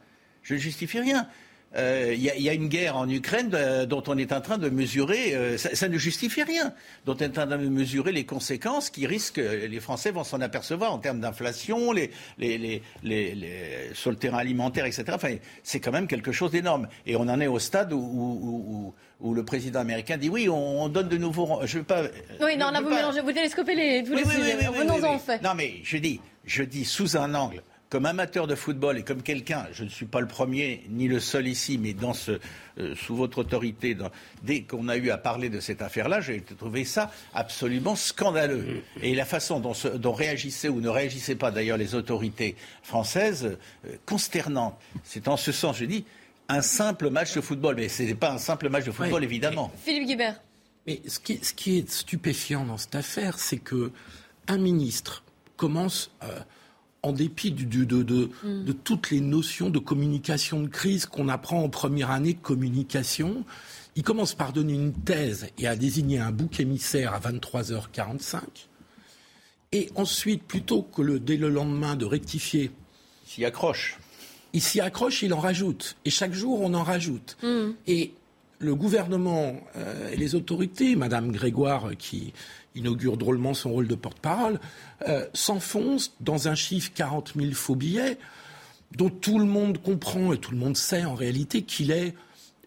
[0.44, 1.28] Je ne justifie rien.
[1.74, 4.70] Il euh, y, a une guerre en Ukraine euh, dont on est en train de
[4.70, 6.74] mesurer, euh, ça, ne justifie rien,
[7.06, 10.40] dont on est en train de mesurer les conséquences qui risquent, les Français vont s'en
[10.40, 15.04] apercevoir en termes d'inflation, les, les, les, sur le terrain alimentaire, etc.
[15.12, 16.88] Enfin, c'est quand même quelque chose d'énorme.
[17.06, 21.10] Et on en est au stade où, où, le président américain dit oui, on, donne
[21.10, 21.60] de nouveaux.
[21.66, 22.04] Je veux pas.
[22.42, 24.56] Oui, non, là vous mélangez, vous télescopez les, tous les sujets.
[24.56, 25.42] Venons-en en fait.
[25.44, 29.22] Non, mais je dis, je dis sous un angle comme amateur de football et comme
[29.22, 32.40] quelqu'un, je ne suis pas le premier ni le seul ici, mais dans ce,
[32.80, 33.96] euh, sous votre autorité,
[34.44, 38.84] dès qu'on a eu à parler de cette affaire-là, j'ai trouvé ça absolument scandaleux.
[39.02, 43.96] Et la façon dont, dont réagissaient ou ne réagissaient pas d'ailleurs les autorités françaises, euh,
[44.06, 44.78] consternante.
[45.04, 46.04] C'est en ce sens, je dis,
[46.50, 47.76] un simple match de football.
[47.76, 49.72] Mais ce n'est pas un simple match de football, évidemment.
[49.84, 50.42] Philippe Guibert.
[50.86, 53.92] Mais ce qui, ce qui, est stupéfiant dans cette affaire, c'est que
[54.48, 55.24] un ministre
[55.56, 56.12] commence.
[56.24, 56.40] Euh,
[57.04, 58.04] en dépit mm.
[58.04, 63.46] de, toutes les notions de communication de crise qu'on apprend en première année de communication,
[63.96, 68.42] il commence par donner une thèse et à désigner un bouc émissaire à 23h45.
[69.72, 72.72] Et ensuite, plutôt que le, dès le lendemain de rectifier.
[73.26, 73.98] Il s'y accroche.
[74.54, 75.98] Il s'y accroche, il en rajoute.
[76.06, 77.38] Et chaque jour, on en rajoute.
[77.44, 77.72] Mm.
[77.88, 78.14] Et
[78.60, 82.34] le gouvernement euh, et les autorités, Madame Grégoire, qui
[82.78, 84.60] inaugure drôlement son rôle de porte-parole,
[85.08, 88.18] euh, s'enfonce dans un chiffre 40 000 faux billets
[88.96, 92.14] dont tout le monde comprend et tout le monde sait en réalité qu'il est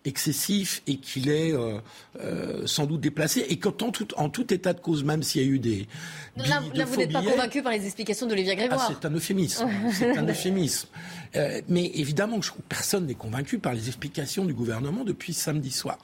[0.04, 1.78] excessif et qu'il est euh,
[2.20, 5.44] euh, sans doute déplacé et qu'en tout, en tout état de cause, même s'il y
[5.44, 5.88] a eu des...
[6.36, 8.88] Là, vous n'êtes pas convaincu par les explications d'Olivia Grégoire.
[8.88, 9.68] Ah, c'est un euphémisme.
[9.92, 10.88] c'est un euphémisme.
[11.36, 15.98] Euh, mais évidemment, je, personne n'est convaincu par les explications du gouvernement depuis samedi soir.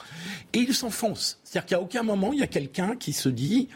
[0.52, 1.38] Et il s'enfonce.
[1.42, 3.68] C'est-à-dire qu'à aucun moment, il y a quelqu'un qui se dit...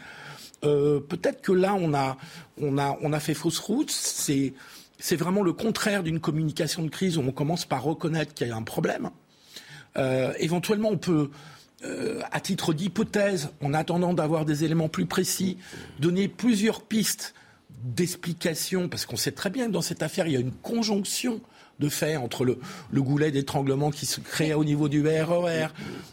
[0.61, 2.17] peut-être que là, on a,
[2.61, 3.89] on a, on a fait fausse route.
[3.89, 4.53] C'est,
[4.99, 8.51] c'est vraiment le contraire d'une communication de crise où on commence par reconnaître qu'il y
[8.51, 9.09] a un problème.
[9.97, 11.29] Euh, éventuellement, on peut,
[11.83, 15.57] euh, à titre d'hypothèse, en attendant d'avoir des éléments plus précis,
[15.99, 17.33] donner plusieurs pistes
[17.83, 21.41] d'explication, parce qu'on sait très bien que dans cette affaire, il y a une conjonction
[21.81, 22.57] de fait entre le,
[22.91, 25.67] le goulet d'étranglement qui se crée au niveau du RER,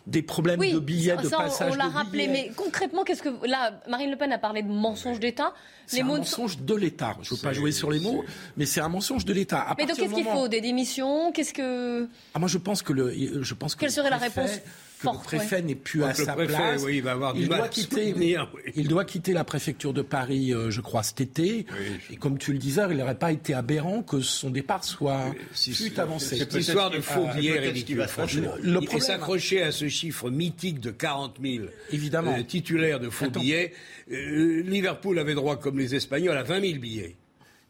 [0.07, 2.47] des problèmes de billets, de passage on l'a rappelé, billets.
[2.49, 5.53] mais concrètement, qu'est-ce que là, Marine Le Pen a parlé de mensonge d'État.
[5.87, 7.17] C'est un mots mensonge de l'État.
[7.23, 8.25] Je ne veux pas jouer sur les mots,
[8.57, 9.61] mais c'est un mensonge de l'État.
[9.61, 10.49] À Mais donc qu'est-ce qu'il faut?
[10.49, 11.31] Des démissions?
[11.33, 14.19] Qu'est-ce que Ah, moi, je pense que le, je pense que Quelle le serait la
[14.19, 14.63] préfet-
[14.99, 15.63] que le préfet ouais.
[15.63, 16.83] n'est plus Donc à sa préfet, place.
[16.85, 18.73] oui, il va avoir du il mal doit quitter, soutenir, oui.
[18.77, 21.67] il doit quitter la préfecture de Paris, euh, je crois, cet été.
[22.11, 25.99] Et comme tu le disais, il n'aurait pas été aberrant que son départ soit fut
[26.01, 26.37] avancé.
[26.37, 28.53] Cette histoire de faux billets qu'il ridicule, franchement.
[28.63, 32.35] Le Il problème- s'accrocher à ce chiffre mythique de 40 000 Évidemment.
[32.39, 33.41] euh, titulaires de faux Attends.
[33.41, 33.73] billets.
[34.11, 37.17] Euh, Liverpool avait droit, comme les Espagnols, à 20 000 billets.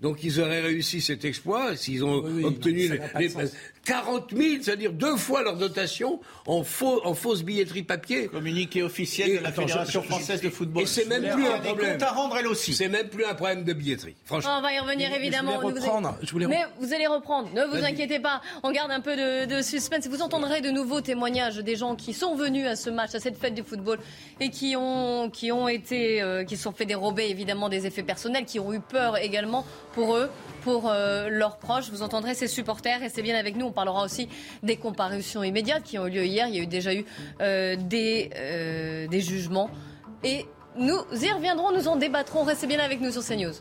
[0.01, 3.29] Donc ils auraient réussi cet exploit s'ils ont Oui, obtenu les, n'a pas de les-
[3.31, 3.51] sens.
[3.85, 8.27] 40 000, c'est-à-dire deux fois leur dotation en, faux, en fausse billetterie papier.
[8.27, 10.83] Communiqué officiel de la attends, Fédération je- je- française de football.
[10.83, 11.97] Et c'est même plus un problème.
[12.03, 12.75] à rendre elle aussi.
[12.75, 14.15] C'est même plus un problème de billetterie.
[14.27, 14.57] Franchement.
[14.59, 15.53] On va y revenir évidemment.
[15.55, 16.19] Je voulais Vous- reprendre.
[16.23, 18.43] Je voulais Mais vous allez reprendre, ne vous inquiétez pas.
[18.63, 20.07] On garde un peu de, de suspense.
[20.07, 23.39] Vous entendrez de nouveaux témoignages des gens qui sont venus à ce match, à cette
[23.39, 23.99] fête du football,
[24.39, 28.03] et qui ont, qui ont été, euh, qui se sont fait dérober évidemment des effets
[28.03, 29.65] personnels, qui ont eu peur également
[29.99, 30.31] pour eux,
[30.63, 31.91] pour euh, leurs proches.
[31.91, 33.67] Vous entendrez ces supporters, c'est bien avec nous.
[33.67, 34.29] On parlera aussi
[34.63, 36.47] des comparutions immédiates qui ont eu lieu hier.
[36.47, 37.05] Il y a eu déjà eu
[37.41, 39.71] euh, des, euh, des jugements.
[40.23, 42.45] Et nous y reviendrons, nous en débattrons.
[42.45, 43.55] Restez bien avec nous sur CNews.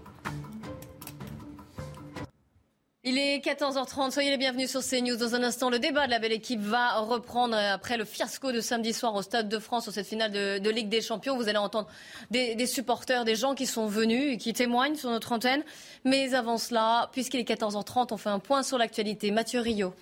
[3.09, 5.15] Il est 14h30, soyez les bienvenus sur CNews.
[5.15, 8.59] Dans un instant, le débat de la belle équipe va reprendre après le fiasco de
[8.59, 11.37] samedi soir au Stade de France sur cette finale de, Ligue des Champions.
[11.37, 11.87] Vous allez entendre
[12.31, 15.63] des, des supporters, des gens qui sont venus et qui témoignent sur notre antenne.
[16.03, 19.31] Mais avant cela, puisqu'il est 14h30, on fait un point sur l'actualité.
[19.31, 19.93] Mathieu Rio.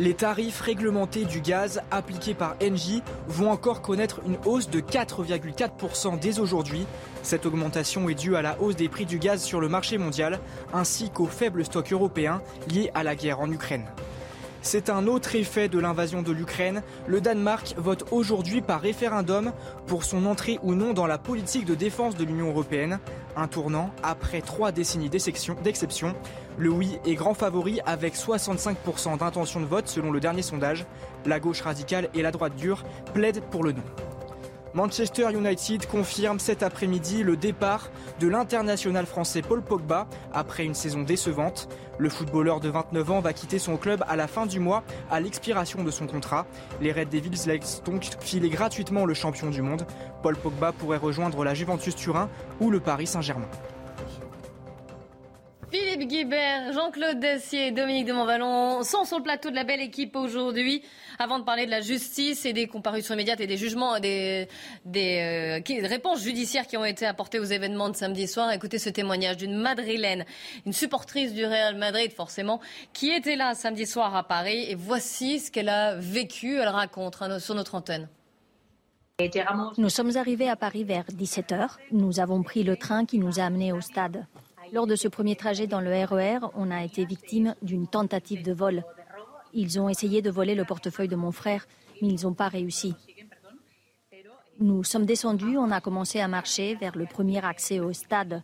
[0.00, 6.18] Les tarifs réglementés du gaz appliqués par Engie vont encore connaître une hausse de 4,4%
[6.18, 6.86] dès aujourd'hui.
[7.22, 10.40] Cette augmentation est due à la hausse des prix du gaz sur le marché mondial
[10.72, 13.84] ainsi qu'aux faibles stocks européens liés à la guerre en Ukraine.
[14.62, 16.82] C'est un autre effet de l'invasion de l'Ukraine.
[17.06, 19.52] Le Danemark vote aujourd'hui par référendum
[19.86, 22.98] pour son entrée ou non dans la politique de défense de l'Union européenne.
[23.36, 26.14] Un tournant après trois décennies d'exception.
[26.58, 30.84] Le oui est grand favori avec 65% d'intention de vote selon le dernier sondage.
[31.24, 33.82] La gauche radicale et la droite dure plaident pour le non.
[34.72, 41.02] Manchester United confirme cet après-midi le départ de l'international français Paul Pogba après une saison
[41.02, 41.68] décevante.
[41.98, 45.18] Le footballeur de 29 ans va quitter son club à la fin du mois à
[45.18, 46.46] l'expiration de son contrat.
[46.80, 49.84] Les Red Devils laissent donc filer gratuitement le champion du monde.
[50.22, 52.30] Paul Pogba pourrait rejoindre la Juventus Turin
[52.60, 53.48] ou le Paris Saint-Germain.
[55.70, 60.16] Philippe Guibert, Jean-Claude Dacier, Dominique de Montvalon sont sur le plateau de la belle équipe
[60.16, 60.82] aujourd'hui.
[61.20, 64.48] Avant de parler de la justice et des comparutions immédiates et des jugements, des,
[64.84, 68.80] des, euh, des réponses judiciaires qui ont été apportées aux événements de samedi soir, écoutez
[68.80, 70.24] ce témoignage d'une Madrilène,
[70.66, 72.60] une supportrice du Real Madrid forcément,
[72.92, 74.64] qui était là samedi soir à Paris.
[74.68, 76.56] Et voici ce qu'elle a vécu.
[76.56, 78.08] Elle raconte hein, sur notre antenne.
[79.78, 81.76] Nous sommes arrivés à Paris vers 17h.
[81.92, 84.26] Nous avons pris le train qui nous a amenés au stade.
[84.72, 88.52] Lors de ce premier trajet dans le RER, on a été victime d'une tentative de
[88.52, 88.84] vol.
[89.52, 91.66] Ils ont essayé de voler le portefeuille de mon frère,
[92.00, 92.94] mais ils n'ont pas réussi.
[94.60, 98.42] Nous sommes descendus, on a commencé à marcher vers le premier accès au stade.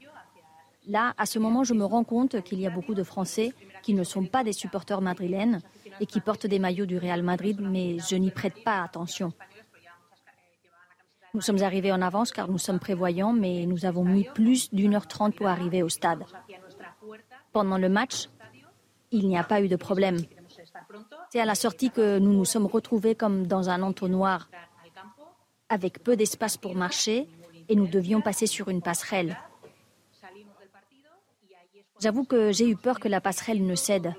[0.88, 3.94] Là, à ce moment, je me rends compte qu'il y a beaucoup de Français qui
[3.94, 5.60] ne sont pas des supporters madrilènes
[6.00, 9.32] et qui portent des maillots du Real Madrid, mais je n'y prête pas attention.
[11.36, 14.94] Nous sommes arrivés en avance car nous sommes prévoyants, mais nous avons mis plus d'une
[14.94, 16.24] heure trente pour arriver au stade.
[17.52, 18.30] Pendant le match,
[19.10, 20.16] il n'y a pas eu de problème.
[21.28, 24.48] C'est à la sortie que nous nous sommes retrouvés comme dans un entonnoir,
[25.68, 27.28] avec peu d'espace pour marcher,
[27.68, 29.36] et nous devions passer sur une passerelle.
[32.00, 34.14] J'avoue que j'ai eu peur que la passerelle ne cède.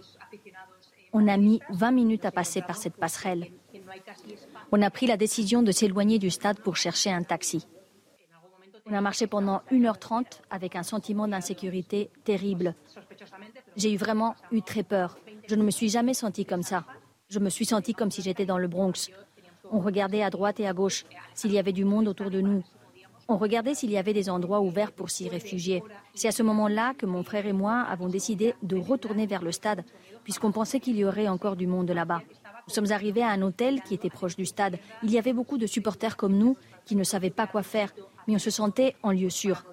[1.13, 3.47] On a mis 20 minutes à passer par cette passerelle.
[4.71, 7.65] On a pris la décision de s'éloigner du stade pour chercher un taxi.
[8.85, 12.75] On a marché pendant 1h30 avec un sentiment d'insécurité terrible.
[13.75, 15.17] J'ai vraiment eu très peur.
[15.47, 16.85] Je ne me suis jamais sentie comme ça.
[17.29, 19.09] Je me suis sentie comme si j'étais dans le Bronx.
[19.71, 22.63] On regardait à droite et à gauche s'il y avait du monde autour de nous.
[23.29, 25.83] On regardait s'il y avait des endroits ouverts pour s'y réfugier.
[26.13, 29.51] C'est à ce moment-là que mon frère et moi avons décidé de retourner vers le
[29.51, 29.83] stade,
[30.23, 32.21] puisqu'on pensait qu'il y aurait encore du monde là-bas.
[32.67, 34.77] Nous sommes arrivés à un hôtel qui était proche du stade.
[35.03, 37.93] Il y avait beaucoup de supporters comme nous qui ne savaient pas quoi faire,
[38.27, 39.63] mais on se sentait en lieu sûr.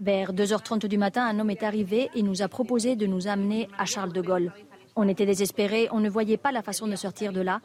[0.00, 3.68] Vers 2h30 du matin, un homme est arrivé et nous a proposé de nous amener
[3.78, 4.52] à Charles de Gaulle.
[4.94, 7.60] On était désespérés, on ne voyait pas la façon de sortir de là,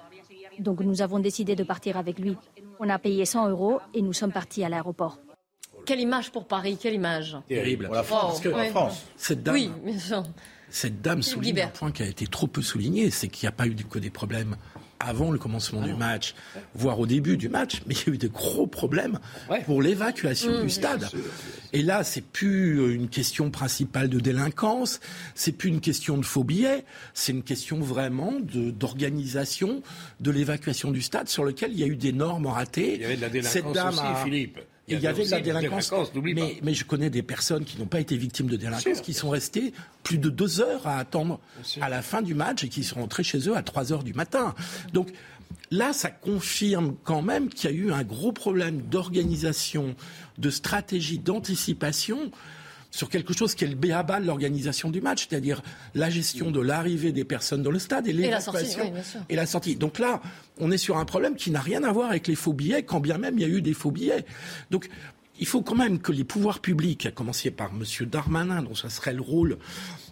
[0.57, 2.35] donc nous avons décidé de partir avec lui.
[2.79, 5.19] On a payé 100 euros et nous sommes partis à l'aéroport.
[5.77, 7.37] Oh Quelle image pour Paris, quelle image.
[7.47, 7.85] Terrible.
[7.85, 8.69] Pour la France, Parce que Ouais.
[8.69, 9.05] France.
[9.15, 10.23] cette dame, Oui, bien sûr.
[10.73, 11.67] Cette dame souligne Guibert.
[11.67, 13.99] un point qui a été trop peu souligné, c'est qu'il n'y a pas eu que
[13.99, 14.57] des problèmes
[14.99, 16.33] avant le commencement du match,
[16.75, 19.19] voire au début du match, mais il y a eu de gros problèmes
[19.65, 21.09] pour l'évacuation Mmh, du stade.
[21.73, 25.01] Et là, c'est plus une question principale de délinquance,
[25.35, 29.81] c'est plus une question de faux billets, c'est une question vraiment de- d'organisation
[30.21, 32.95] de l'évacuation du stade sur lequel il y a eu d'énormes ratés.
[32.95, 34.59] Il y avait de la délinquance Cette dame aussi, a- Philippe.
[34.87, 35.91] Il y avait de la délinquance,
[36.21, 39.29] mais, mais je connais des personnes qui n'ont pas été victimes de délinquance, qui sont
[39.29, 41.39] restées plus de deux heures à attendre
[41.79, 44.13] à la fin du match et qui sont rentrés chez eux à 3 heures du
[44.13, 44.53] matin.
[44.91, 45.09] Donc
[45.71, 49.95] là, ça confirme quand même qu'il y a eu un gros problème d'organisation,
[50.37, 52.31] de stratégie, d'anticipation
[52.93, 55.63] sur quelque chose qui est le béaba de l'organisation du match, c'est-à-dire
[55.95, 59.19] la gestion de l'arrivée des personnes dans le stade et l'évacuation oui, sûr.
[59.29, 59.75] et la sortie.
[59.75, 60.21] Donc là,
[60.59, 62.99] on est sur un problème qui n'a rien à voir avec les faux billets, quand
[62.99, 64.25] bien même il y a eu des faux billets.
[64.69, 64.89] Donc
[65.39, 67.83] il faut quand même que les pouvoirs publics, à commencer par M.
[68.07, 69.57] Darmanin, dont ça serait le rôle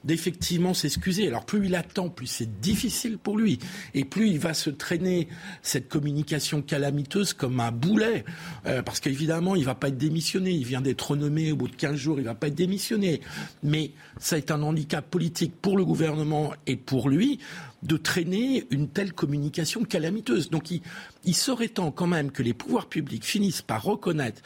[0.03, 1.27] d'effectivement s'excuser.
[1.27, 3.59] Alors plus il attend, plus c'est difficile pour lui.
[3.93, 5.27] Et plus il va se traîner
[5.61, 8.25] cette communication calamiteuse comme un boulet.
[8.65, 10.51] Euh, parce qu'évidemment, il va pas être démissionné.
[10.51, 13.21] Il vient d'être renommé au bout de 15 jours, il va pas être démissionné.
[13.61, 17.39] Mais ça est un handicap politique pour le gouvernement et pour lui
[17.83, 20.49] de traîner une telle communication calamiteuse.
[20.49, 20.81] Donc il,
[21.23, 24.41] il serait temps quand même que les pouvoirs publics finissent par reconnaître,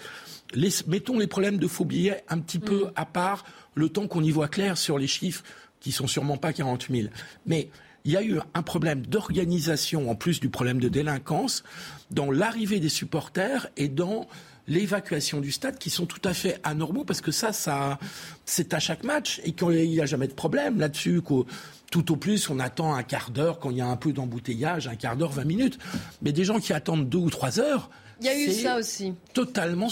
[0.54, 4.24] les, mettons les problèmes de faux billets un petit peu à part, le temps qu'on
[4.24, 5.44] y voit clair sur les chiffres
[5.80, 7.10] qui sont sûrement pas 40 000.
[7.46, 7.70] Mais
[8.06, 11.64] il y a eu un problème d'organisation en plus du problème de délinquance
[12.12, 14.28] dans l'arrivée des supporters et dans
[14.68, 18.00] l'évacuation du stade qui sont tout à fait anormaux parce que ça, ça
[18.46, 21.22] c'est à chaque match et qu'il n'y a jamais de problème là-dessus.
[21.92, 24.88] Tout au plus, on attend un quart d'heure quand il y a un peu d'embouteillage,
[24.88, 25.80] un quart d'heure, 20 minutes.
[26.22, 27.90] Mais des gens qui attendent deux ou trois heures,
[28.22, 29.14] Il y a eu c'est ça aussi.
[29.34, 29.88] totalement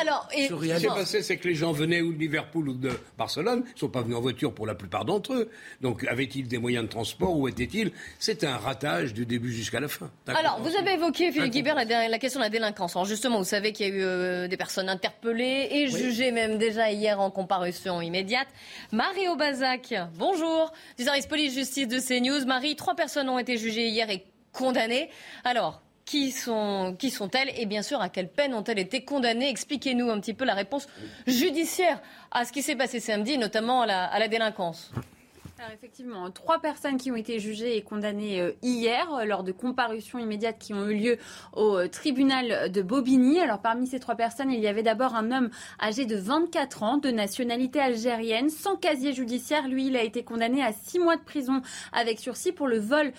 [0.00, 0.88] Alors, et- Ce qui surréaliste.
[0.88, 3.78] s'est passé, c'est que les gens venaient ou de Liverpool ou de Barcelone, ils ne
[3.78, 5.50] sont pas venus en voiture pour la plupart d'entre eux.
[5.80, 7.92] Donc, avaient-ils des moyens de transport Où étaient-ils?
[8.18, 10.10] C'était un ratage du début jusqu'à la fin.
[10.26, 12.96] Alors, vous avez évoqué, Philippe Guibert, la, la question de la délinquance.
[12.96, 16.58] Alors, justement, vous savez qu'il y a eu euh, des personnes interpellées et jugées même
[16.58, 18.48] déjà hier en comparution immédiate.
[18.92, 22.44] Marie Aubazac, bonjour, du service police-justice de CNews.
[22.46, 25.10] Marie, trois personnes ont été jugées hier et condamnées.
[25.44, 29.50] Alors, qui sont, qui sont-elles et bien sûr à quelle peine ont-elles été condamnées?
[29.50, 30.88] Expliquez-nous un petit peu la réponse
[31.26, 34.90] judiciaire à ce qui s'est passé samedi, notamment à la délinquance.
[35.74, 40.18] Effectivement, trois personnes qui ont été jugées et condamnées euh, hier euh, lors de comparutions
[40.20, 41.18] immédiates qui ont eu lieu
[41.52, 43.40] au euh, tribunal de Bobigny.
[43.40, 45.50] Alors parmi ces trois personnes, il y avait d'abord un homme
[45.82, 49.66] âgé de 24 ans, de nationalité algérienne, sans casier judiciaire.
[49.66, 51.60] Lui, il a été condamné à six mois de prison
[51.92, 53.12] avec sursis pour le vol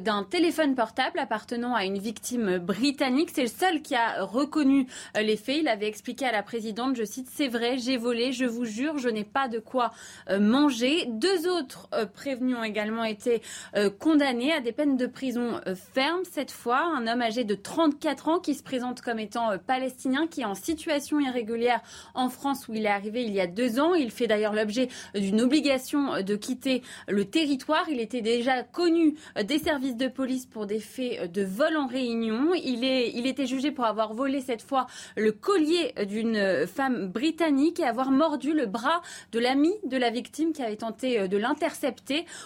[0.00, 3.30] d'un téléphone portable appartenant à une victime britannique.
[3.32, 5.58] C'est le seul qui a reconnu les faits.
[5.60, 8.98] Il avait expliqué à la présidente, je cite, c'est vrai, j'ai volé, je vous jure,
[8.98, 9.92] je n'ai pas de quoi
[10.30, 11.06] manger.
[11.06, 13.42] Deux autres euh, prévenus ont également été
[13.76, 16.22] euh, condamnés à des peines de prison euh, ferme.
[16.30, 20.40] Cette fois, un homme âgé de 34 ans qui se présente comme étant palestinien, qui
[20.40, 21.80] est en situation irrégulière
[22.14, 23.94] en France où il est arrivé il y a deux ans.
[23.94, 27.88] Il fait d'ailleurs l'objet d'une obligation de quitter le territoire.
[27.88, 32.52] Il était déjà connu des services de police pour des faits de vol en réunion.
[32.54, 37.80] Il, est, il était jugé pour avoir volé cette fois le collier d'une femme britannique
[37.80, 41.75] et avoir mordu le bras de l'ami de la victime qui avait tenté de l'intercepter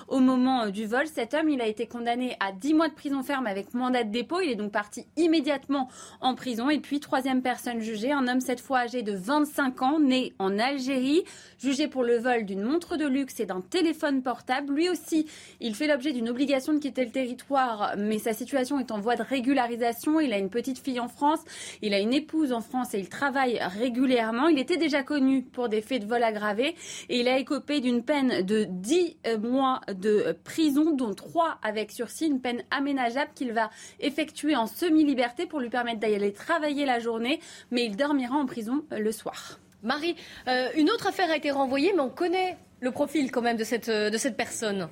[0.08, 1.06] au moment euh, du vol.
[1.06, 4.10] Cet homme, il a été condamné à 10 mois de prison ferme avec mandat de
[4.10, 4.40] dépôt.
[4.40, 5.88] Il est donc parti immédiatement
[6.20, 6.70] en prison.
[6.70, 10.58] Et puis, troisième personne jugée, un homme cette fois âgé de 25 ans, né en
[10.58, 11.24] Algérie,
[11.58, 14.74] jugé pour le vol d'une montre de luxe et d'un téléphone portable.
[14.74, 15.26] Lui aussi,
[15.60, 19.16] il fait l'objet d'une obligation de quitter le territoire, mais sa situation est en voie
[19.16, 20.20] de régularisation.
[20.20, 21.40] Il a une petite fille en France,
[21.82, 24.48] il a une épouse en France et il travaille régulièrement.
[24.48, 26.74] Il était déjà connu pour des faits de vol aggravé
[27.08, 31.90] et il a écopé d'une peine de 10 euh, mois de prison, dont 3 avec
[31.90, 36.98] sursis, une peine aménageable qu'il va effectuer en semi-liberté pour lui permettre d'aller travailler la
[36.98, 39.58] journée, mais il dormira en prison euh, le soir.
[39.82, 40.16] Marie,
[40.48, 43.64] euh, une autre affaire a été renvoyée, mais on connaît le profil quand même de
[43.64, 44.88] cette, euh, de cette personne.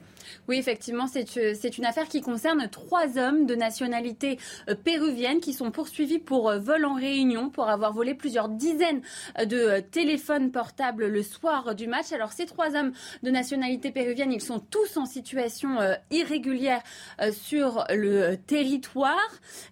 [0.48, 4.38] Oui, effectivement, c'est euh, c'est une affaire qui concerne trois hommes de nationalité
[4.68, 9.02] euh, péruvienne qui sont poursuivis pour euh, vol en réunion, pour avoir volé plusieurs dizaines
[9.38, 12.12] de téléphones portables le soir du match.
[12.12, 15.78] Alors, ces trois hommes de nationalité péruvienne, ils sont tous en situation
[16.10, 16.82] irrégulière
[17.32, 19.16] sur le territoire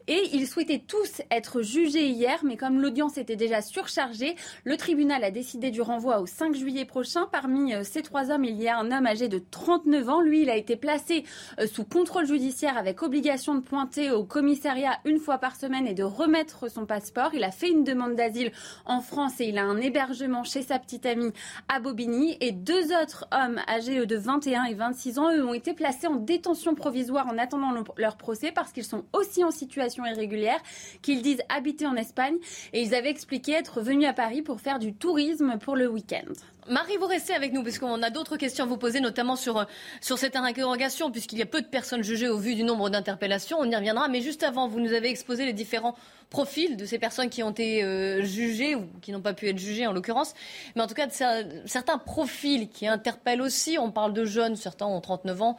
[0.07, 5.25] et ils souhaitaient tous être jugés hier, mais comme l'audience était déjà surchargée, le tribunal
[5.25, 7.27] a décidé du renvoi au 5 juillet prochain.
[7.31, 10.21] Parmi ces trois hommes, il y a un homme âgé de 39 ans.
[10.21, 11.25] Lui, il a été placé
[11.59, 15.95] euh, sous contrôle judiciaire avec obligation de pointer au commissariat une fois par semaine et
[15.95, 17.31] de remettre son passeport.
[17.35, 18.53] Il a fait une demande d'asile
[18.85, 21.33] en France et il a un hébergement chez sa petite amie
[21.69, 22.37] à Bobigny.
[22.41, 26.15] Et deux autres hommes âgés de 21 et 26 ans, eux, ont été placés en
[26.15, 30.61] détention provisoire en attendant leur procès parce qu'ils sont aussi en situation irrégulière,
[31.03, 32.37] qu'ils disent habiter en Espagne.
[32.73, 36.33] Et ils avaient expliqué être venus à Paris pour faire du tourisme pour le week-end.
[36.69, 39.65] Marie, vous restez avec nous puisqu'on a d'autres questions à vous poser, notamment sur, euh,
[40.01, 43.59] sur cette interrogation, puisqu'il y a peu de personnes jugées au vu du nombre d'interpellations.
[43.61, 44.09] On y reviendra.
[44.09, 45.95] Mais juste avant, vous nous avez exposé les différents
[46.31, 49.59] profils de ces personnes qui ont été euh, jugées ou qui n'ont pas pu être
[49.59, 50.35] jugées en l'occurrence.
[50.75, 51.09] Mais en tout cas,
[51.67, 53.79] certains profils qui interpellent aussi.
[53.79, 55.59] On parle de jeunes, certains ont 39 ans.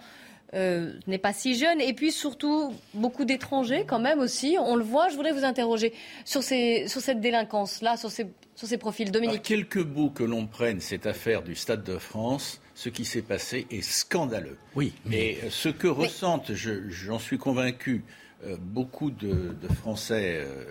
[0.54, 1.82] Euh, n'est pas si jeune.
[1.82, 4.56] Et puis surtout, beaucoup d'étrangers quand même aussi.
[4.58, 5.10] On le voit.
[5.10, 9.12] Je voudrais vous interroger sur, ces, sur cette délinquance-là, sur ces, sur ces profils.
[9.12, 9.42] Dominique.
[9.42, 13.66] quelques bouts que l'on prenne cette affaire du Stade de France, ce qui s'est passé
[13.72, 14.60] est scandaleux.
[14.76, 14.94] Oui.
[15.06, 18.04] Mais ce que ressentent, j'en suis convaincu,
[18.46, 20.64] euh, beaucoup de, Français euh,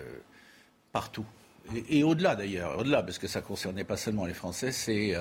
[0.93, 1.25] partout,
[1.89, 5.13] et, au-delà d'ailleurs, au-delà, parce que ça ne concernait pas seulement les Français, c'est,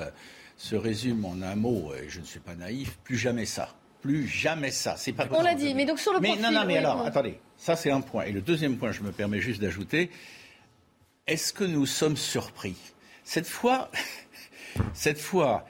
[0.56, 4.28] se résume en un mot, et je ne suis pas naïf, plus jamais ça plus
[4.28, 4.94] jamais ça.
[4.96, 7.40] C'est pas On l'a dit, mais donc sur le mais Non, non, mais alors, attendez,
[7.56, 8.24] ça c'est un point.
[8.24, 10.10] Et le deuxième point, je me permets juste d'ajouter,
[11.26, 12.76] est-ce que nous sommes surpris?
[13.24, 13.90] Cette fois,
[14.94, 15.66] cette fois,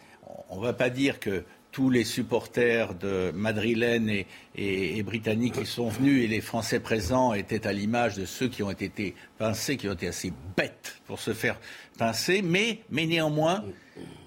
[0.48, 1.44] on ne va pas dire que
[1.76, 4.24] tous les supporters de madrilènes
[4.54, 8.62] et, britanniques qui sont venus et les Français présents étaient à l'image de ceux qui
[8.62, 11.60] ont été pincés, qui ont été assez bêtes pour se faire
[11.98, 13.62] pincer, mais, néanmoins,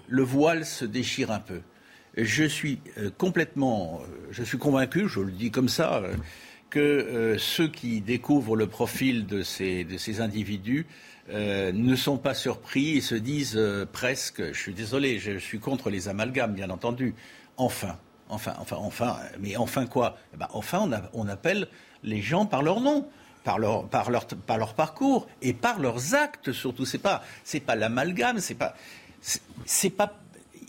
[0.06, 1.60] le voile se déchire un peu.
[2.16, 6.14] Je suis euh, complètement, euh, je suis convaincu, je le dis comme ça, euh,
[6.68, 10.86] que ceux qui découvrent le profil de ces individus
[11.32, 13.60] ne sont pas surpris et se disent
[13.92, 17.14] presque, je suis désolé, je suis contre les amalgames, bien entendu,
[17.56, 17.96] enfin,
[18.28, 20.16] enfin, enfin, enfin, mais enfin quoi?
[20.34, 21.68] Eh ben, Enfin, on, appelle
[22.02, 23.06] les gens par leur nom.
[23.42, 26.84] Par leur, par, leur, par leur parcours et par leurs actes surtout.
[26.84, 28.74] C'est pas, c'est pas l'amalgame, c'est pas,
[29.64, 30.20] c'est pas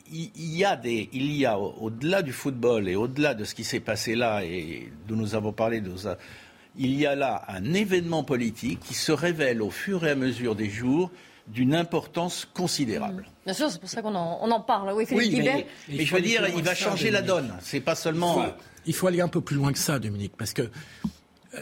[0.09, 3.63] il y a des, il y a au-delà du football et au-delà de ce qui
[3.63, 5.81] s'est passé là et dont nous avons parlé,
[6.77, 10.55] il y a là un événement politique qui se révèle au fur et à mesure
[10.55, 11.11] des jours
[11.47, 13.23] d'une importance considérable.
[13.23, 13.45] Mmh.
[13.45, 14.93] Bien sûr, c'est pour ça qu'on en, parle.
[14.93, 17.53] Oui, mais, je veux dire, il va changer la donne.
[17.61, 18.45] C'est pas seulement.
[18.85, 20.63] Il faut, aller un peu plus loin que ça, Dominique, parce que,
[21.53, 21.59] euh,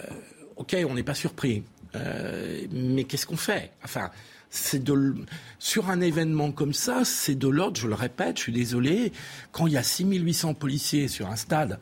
[0.57, 1.63] ok, on n'est pas surpris,
[1.95, 3.71] euh, mais qu'est-ce qu'on fait?
[3.83, 4.11] Enfin,
[4.49, 5.15] c'est de
[5.59, 9.11] sur un événement comme ça, c'est de l'ordre, je le répète, je suis désolé,
[9.51, 11.79] quand il y a 6800 policiers sur un stade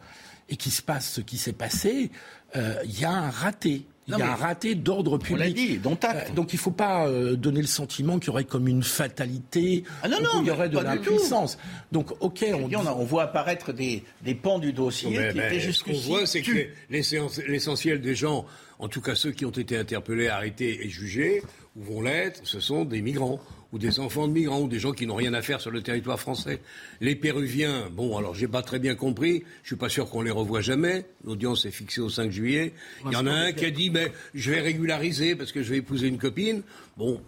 [0.50, 2.12] et qu'il se passe ce qui s'est passé,
[2.56, 3.86] euh, il y a un raté.
[4.10, 5.36] Il y a un raté d'ordre public.
[5.36, 8.28] On l'a dit, dont euh, donc il ne faut pas euh, donner le sentiment qu'il
[8.28, 11.58] y aurait comme une fatalité, ah non, non, qu'il y aurait de l'impuissance.
[11.92, 15.92] Donc ok, on, on, voit apparaître des, des pans du dossier qui étaient Ce qu'on
[15.92, 18.46] voit, c'est que l'essentiel des gens,
[18.80, 21.44] en tout cas ceux qui ont été interpellés, arrêtés et jugés,
[21.76, 23.42] ou vont l'être, ce sont des migrants
[23.74, 25.82] ou des enfants de migrants, ou des gens qui n'ont rien à faire sur le
[25.82, 26.62] territoire français.
[27.02, 30.32] Les Péruviens, bon, alors j'ai pas très bien compris, je suis pas sûr qu'on les
[30.32, 31.06] revoit jamais.
[31.26, 32.74] L'audience est fixée au 5 juillet.
[33.06, 35.70] Il y en a un qui a dit, mais je vais régulariser parce que je
[35.70, 36.62] vais épouser une copine.
[36.98, 37.22] Bon,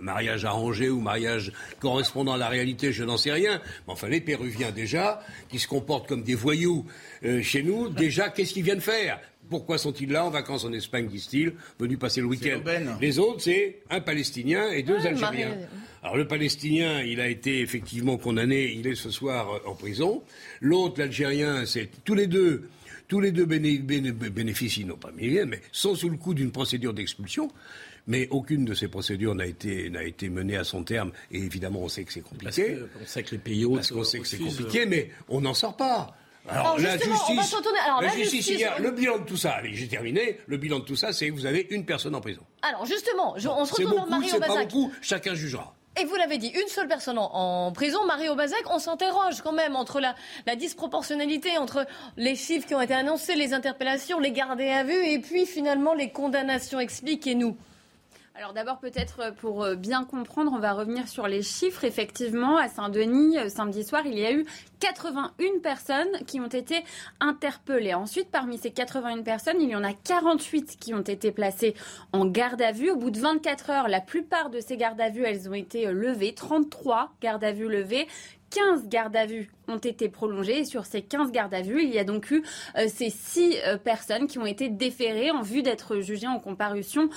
[0.00, 3.60] mariage arrangé ou mariage correspondant à la réalité, je n'en sais rien.
[3.86, 6.86] Mais enfin, les Péruviens déjà, qui se comportent comme des voyous
[7.24, 9.20] euh, chez nous, déjà, qu'est-ce qu'ils viennent faire?
[9.50, 12.60] Pourquoi sont-ils là en vacances en Espagne, disent-ils, venus passer le week-end
[13.00, 15.58] Les autres, c'est un Palestinien et deux Algériens.
[16.02, 20.22] Alors le Palestinien, il a été effectivement condamné, il est ce soir euh, en prison.
[20.62, 22.70] L'autre, l'Algérien, c'est tous les deux.
[23.06, 27.50] Tous les deux bénéficient, non pas milliers, mais sont sous le coup d'une procédure d'expulsion.
[28.06, 31.10] Mais aucune de ces procédures n'a été, n'a été menée à son terme.
[31.32, 32.76] Et évidemment, on sait que c'est compliqué.
[32.76, 33.74] Parce qu'on sait que les pays hauts.
[33.74, 36.16] Parce qu'on sait que c'est compliqué, mais on n'en sort pas.
[36.48, 40.56] Alors, la justice, Alors, la, justice, le bilan de tout ça, allez, j'ai terminé, le
[40.56, 42.42] bilan de tout ça, c'est que vous avez une personne en prison.
[42.62, 45.74] Alors justement, on se retourne vers Marie pas beaucoup, chacun jugera.
[46.00, 49.74] Et vous l'avez dit, une seule personne en, prison, Marie Aubazac, on s'interroge quand même
[49.74, 50.14] entre la,
[50.46, 51.84] la, disproportionnalité entre
[52.16, 55.92] les chiffres qui ont été annoncés, les interpellations, les gardés à vue et puis finalement
[55.92, 56.78] les condamnations.
[56.78, 57.56] Expliquez-nous.
[58.40, 61.84] Alors d'abord peut-être euh, pour euh, bien comprendre, on va revenir sur les chiffres.
[61.84, 64.46] Effectivement, à Saint-Denis, euh, samedi soir, il y a eu
[64.78, 66.82] 81 personnes qui ont été
[67.20, 67.92] interpellées.
[67.92, 71.74] Ensuite, parmi ces 81 personnes, il y en a 48 qui ont été placées
[72.14, 72.90] en garde à vue.
[72.90, 75.84] Au bout de 24 heures, la plupart de ces gardes à vue, elles ont été
[75.92, 76.34] levées.
[76.34, 78.08] 33 gardes à vue levées.
[78.48, 80.64] 15 gardes à vue ont été prolongées.
[80.64, 82.42] Sur ces 15 gardes à vue, il y a donc eu
[82.88, 87.08] ces 6 personnes qui ont été déférées en vue d'être jugées en comparution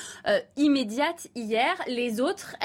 [0.57, 1.75] immédiate hier.
[1.87, 2.55] Les autres,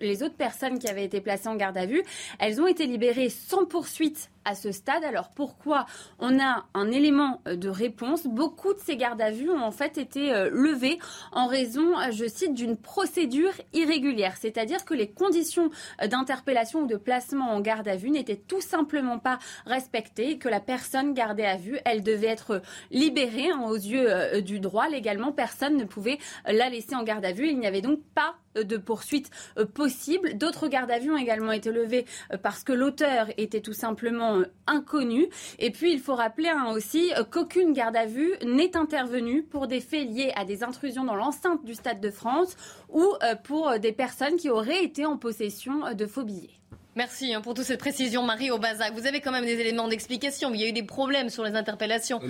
[0.00, 2.02] les autres personnes qui avaient été placées en garde à vue,
[2.38, 5.04] elles ont été libérées sans poursuite à ce stade.
[5.04, 5.86] Alors pourquoi
[6.18, 8.26] On a un élément euh, de réponse?
[8.26, 10.98] Beaucoup de ces gardes à vue ont en fait été euh, levés
[11.32, 14.36] en raison, euh, je cite, d'une procédure irrégulière.
[14.40, 15.70] C'est-à-dire que les conditions
[16.02, 20.60] d'interpellation ou de placement en garde à vue n'étaient tout simplement pas respectées que la
[20.60, 24.88] personne gardée à vue, elle devait être libérée hein, aux yeux du droit.
[24.88, 27.48] Légalement, personne ne pouvait la laisser en garde à vue.
[27.48, 29.30] Il n'y avait donc pas de poursuite
[29.74, 30.36] possible.
[30.36, 32.06] D'autres gardes à vue ont également été levés
[32.42, 35.28] parce que l'auteur était tout simplement euh, inconnu.
[35.58, 39.66] Et puis, il faut rappeler hein, aussi euh, qu'aucune garde à vue n'est intervenue pour
[39.66, 42.56] des faits liés à des intrusions dans l'enceinte du Stade de France
[42.88, 46.57] ou euh, pour des personnes qui auraient été en possession de faux billets.
[46.96, 48.92] Merci hein, pour toute cette précision, Marie Aubazac.
[48.92, 50.52] Vous avez quand même des éléments d'explication.
[50.52, 52.20] Il y a eu des problèmes sur les interpellations,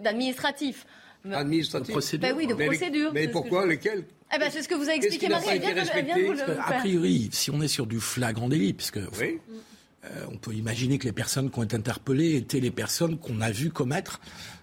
[0.00, 0.86] d'administratifs.
[1.32, 2.20] Administratif.
[2.20, 3.12] Ben oui, de procédure.
[3.12, 5.44] Mais pourquoi Lesquels eh ben, c'est ce que vous avez expliqué, Marie.
[5.50, 5.74] Elle vient,
[6.16, 9.38] de, vous le A priori, si on est sur du flagrant délit, puisque oui.
[10.04, 13.40] Euh, on peut imaginer que les personnes qui ont été interpellées étaient les personnes qu'on
[13.40, 14.20] a vues commettre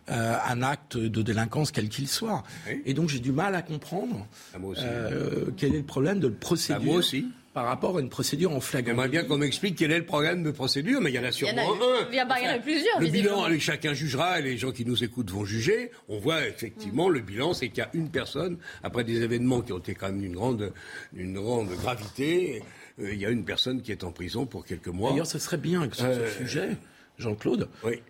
[0.10, 2.44] euh, un acte de délinquance quel qu'il soit.
[2.86, 6.40] Et donc j'ai du mal à comprendre ah, euh, quel est le problème de ah,
[6.42, 6.92] procédure.
[6.92, 8.92] aussi par rapport à une procédure en flagrant.
[8.92, 11.32] J'aimerais bien qu'on m'explique quel est le problème de procédure, mais il y en a
[11.32, 12.08] sûrement un.
[12.12, 13.00] Il y, en a, plusieurs.
[13.00, 15.92] Le bilan, chacun jugera, et les gens qui nous écoutent vont juger.
[16.08, 19.74] On voit effectivement le bilan, c'est qu'il y a une personne, après des événements qui
[19.74, 20.72] ont été quand même d'une grande,
[21.14, 22.62] d'une grande gravité,
[23.00, 25.12] euh, il y a une personne qui est en prison pour quelques mois.
[25.12, 26.70] D'ailleurs, ce serait bien que sur ce euh, sujet,
[27.20, 27.68] Jean-Claude,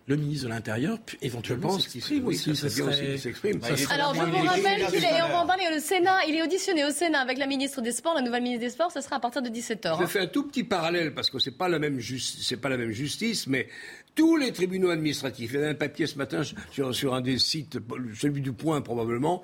[0.08, 2.56] le ministre de l'Intérieur, éventuellement s'exprime aussi.
[2.56, 3.60] s'exprime.
[3.90, 6.86] Alors, je vous rappelle qu'il est, on va en parler au Sénat, il est auditionné
[6.86, 9.20] au Sénat avec la ministre des Sports, la nouvelle ministre des Sports, ce sera à
[9.20, 10.00] partir de 17h.
[10.00, 12.78] Je fais un tout petit parallèle parce que c'est pas la même c'est pas la
[12.78, 13.68] même justice, mais
[14.16, 16.42] tous les tribunaux administratifs, il y a un papier ce matin
[16.72, 17.80] sur, sur un des sites,
[18.16, 19.44] celui du Point probablement,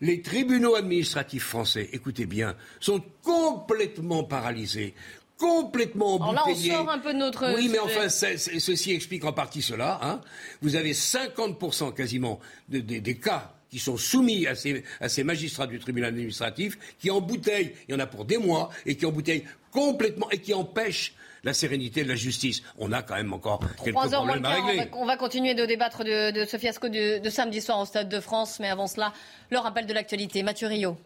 [0.00, 4.94] les tribunaux administratifs français, écoutez bien, sont complètement paralysés,
[5.38, 6.72] complètement embouteillés.
[6.72, 7.54] Alors là, on sort un peu de notre.
[7.54, 9.98] Oui, mais enfin, ceci explique en partie cela.
[10.02, 10.20] Hein.
[10.62, 15.78] Vous avez 50% quasiment des cas qui sont soumis à ces, à ces, magistrats du
[15.78, 20.30] tribunal administratif, qui embouteillent, il y en a pour des mois, et qui embouteillent complètement,
[20.30, 21.14] et qui empêchent
[21.44, 22.62] la sérénité de la justice.
[22.78, 24.88] On a quand même encore quelques problèmes à régler.
[24.92, 28.20] On va, continuer de débattre de, ce fiasco de, de, samedi soir au Stade de
[28.20, 29.12] France, mais avant cela,
[29.50, 30.42] le rappel de l'actualité.
[30.42, 30.96] Mathieu Rio.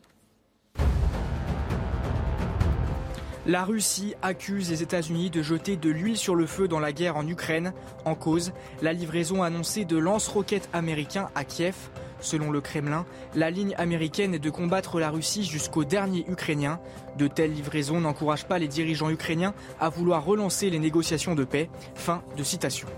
[3.46, 7.16] La Russie accuse les États-Unis de jeter de l'huile sur le feu dans la guerre
[7.16, 7.72] en Ukraine.
[8.04, 11.74] En cause, la livraison annoncée de lance-roquettes américains à Kiev.
[12.20, 16.80] Selon le Kremlin, la ligne américaine est de combattre la Russie jusqu'au dernier Ukrainien.
[17.16, 21.70] De telles livraisons n'encouragent pas les dirigeants ukrainiens à vouloir relancer les négociations de paix.
[21.94, 22.88] Fin de citation.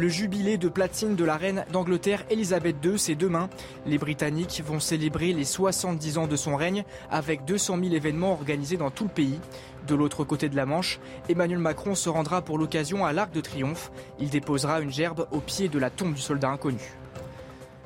[0.00, 3.50] Le jubilé de platine de la reine d'Angleterre Elisabeth II, c'est demain.
[3.84, 8.78] Les Britanniques vont célébrer les 70 ans de son règne avec 200 000 événements organisés
[8.78, 9.38] dans tout le pays.
[9.86, 13.42] De l'autre côté de la Manche, Emmanuel Macron se rendra pour l'occasion à l'Arc de
[13.42, 13.92] Triomphe.
[14.18, 16.80] Il déposera une gerbe au pied de la tombe du soldat inconnu.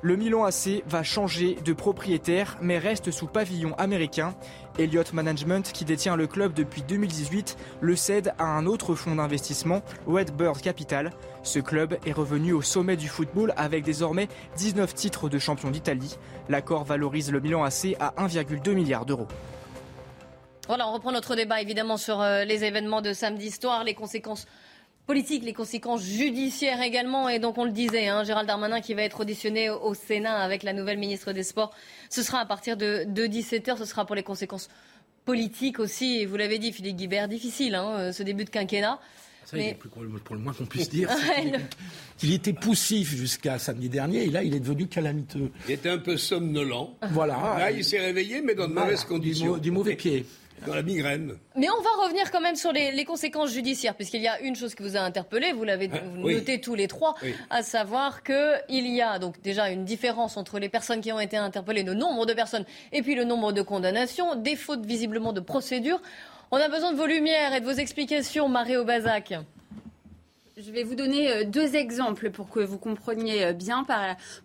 [0.04, 4.36] Le Milan AC va changer de propriétaire mais reste sous pavillon américain.
[4.78, 9.82] Elliott Management, qui détient le club depuis 2018, le cède à un autre fonds d'investissement,
[10.06, 11.12] Redbird Capital.
[11.42, 16.16] Ce club est revenu au sommet du football avec désormais 19 titres de champion d'Italie.
[16.48, 19.28] L'accord valorise le Milan AC à 1,2 milliard d'euros.
[20.66, 24.46] Voilà, on reprend notre débat évidemment sur euh, les événements de samedi soir, les conséquences
[25.06, 27.28] politique, les conséquences judiciaires également.
[27.28, 30.62] Et donc, on le disait, hein, Gérald Darmanin qui va être auditionné au Sénat avec
[30.62, 31.74] la nouvelle ministre des Sports.
[32.10, 33.78] Ce sera à partir de, 17h.
[33.78, 34.68] Ce sera pour les conséquences
[35.24, 36.18] politiques aussi.
[36.20, 38.98] Et vous l'avez dit, Philippe Guibert, difficile hein, euh, ce début de quinquennat.
[39.44, 39.76] Ça, mais...
[39.78, 41.10] pour, le, moins qu'on puisse dire,
[42.16, 45.50] qu'il était poussif jusqu'à samedi dernier, et là, il est devenu calamiteux.
[45.68, 46.96] Il était un peu somnolent.
[47.10, 47.56] Voilà.
[47.58, 49.58] Là, il s'est réveillé, mais dans de mauvaises conditions.
[49.58, 50.24] du mauvais pied
[50.66, 51.36] dans la migraine.
[51.56, 54.74] Mais on va revenir quand même sur les, conséquences judiciaires, puisqu'il y a une chose
[54.74, 57.14] qui vous a interpellé, vous l'avez ah, noté tous les trois,
[57.50, 61.36] à savoir qu'il y a donc déjà une différence entre les personnes qui ont été
[61.36, 65.40] interpellées, le nombre de personnes, et puis le nombre de condamnations, des fautes visiblement de
[65.40, 66.00] procédure.
[66.50, 69.34] On a besoin de vos lumières et de vos explications, Marie Bazac.
[70.56, 73.84] Je vais vous donner euh, deux exemples pour que vous compreniez euh, bien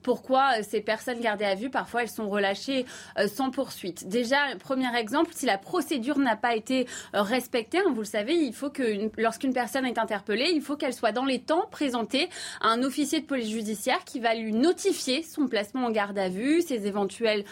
[0.02, 2.88] pourquoi euh, ces personnes gardées à vue, parfois elles sont relâchées
[3.28, 4.08] sans poursuite.
[4.08, 8.54] Déjà, premier exemple, si la procédure n'a pas été respectée, hein, vous le savez, il
[8.54, 12.30] faut que lorsqu'une personne est interpellée, il faut qu'elle soit dans les temps présentée
[12.62, 16.30] à un officier de police judiciaire qui va lui notifier son placement en garde à
[16.30, 17.44] vue, ses éventuels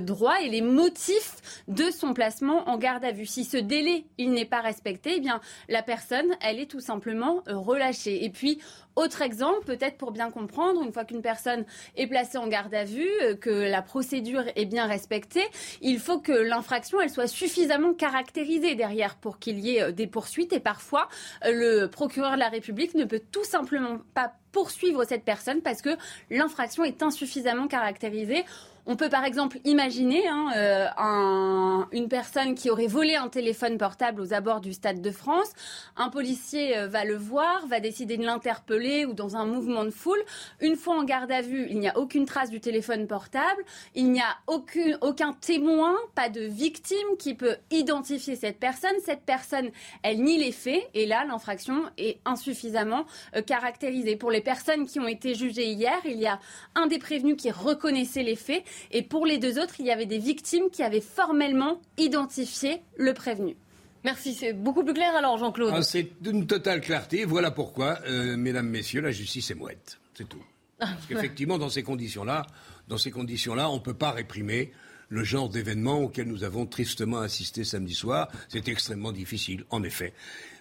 [0.00, 3.26] droits et les motifs de son placement en garde à vue.
[3.26, 7.42] Si ce délai il n'est pas respecté, eh bien la personne, elle est tout simplement
[7.46, 8.58] relâchée Et puis,
[8.96, 11.64] autre exemple, peut-être pour bien comprendre, une fois qu'une personne
[11.96, 15.44] est placée en garde à vue, euh, que la procédure est bien respectée,
[15.80, 20.52] il faut que l'infraction soit suffisamment caractérisée derrière pour qu'il y ait euh, des poursuites.
[20.52, 21.08] Et parfois,
[21.44, 21.50] euh,
[21.82, 25.96] le procureur de la République ne peut tout simplement pas poursuivre cette personne parce que
[26.30, 28.44] l'infraction est insuffisamment caractérisée.
[28.86, 33.78] On peut par exemple imaginer hein, euh, un, une personne qui aurait volé un téléphone
[33.78, 35.50] portable aux abords du Stade de France.
[35.96, 39.90] Un policier euh, va le voir, va décider de l'interpeller ou dans un mouvement de
[39.90, 40.22] foule.
[40.60, 43.64] Une fois en garde à vue, il n'y a aucune trace du téléphone portable.
[43.94, 48.96] Il n'y a aucun, aucun témoin, pas de victime qui peut identifier cette personne.
[49.02, 49.70] Cette personne,
[50.02, 54.16] elle nie les faits et là, l'infraction est insuffisamment euh, caractérisée.
[54.16, 56.38] Pour les personnes qui ont été jugées hier, il y a
[56.74, 60.06] un des prévenus qui reconnaissait les faits et pour les deux autres, il y avait
[60.06, 63.56] des victimes qui avaient formellement identifié le prévenu.
[64.04, 65.72] Merci, c'est beaucoup plus clair alors, Jean-Claude.
[65.74, 67.24] Ah, c'est d'une totale clarté.
[67.24, 69.98] Voilà pourquoi, euh, mesdames, messieurs, la justice est mouette.
[70.12, 70.42] C'est tout.
[70.78, 72.46] Ah, Parce qu'effectivement, dans ces conditions-là,
[72.88, 74.72] dans ces conditions-là, on ne peut pas réprimer
[75.08, 78.28] le genre d'événement auquel nous avons tristement assisté samedi soir.
[78.48, 80.12] C'est extrêmement difficile, en effet.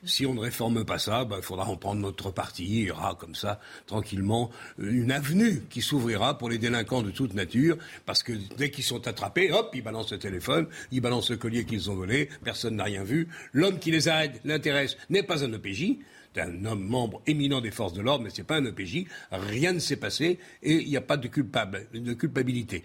[0.05, 2.65] Si on ne réforme pas ça, bah, il faudra en prendre notre parti.
[2.65, 7.33] Il y aura comme ça, tranquillement, une avenue qui s'ouvrira pour les délinquants de toute
[7.33, 11.37] nature, parce que dès qu'ils sont attrapés, hop, ils balancent le téléphone, ils balancent le
[11.37, 13.29] collier qu'ils ont volé, personne n'a rien vu.
[13.53, 15.97] L'homme qui les arrête, l'intéresse, n'est pas un OPJ.
[16.33, 19.05] C'est un homme membre éminent des forces de l'ordre, mais c'est pas un OPJ.
[19.31, 22.83] Rien ne s'est passé et il n'y a pas de culpabilité.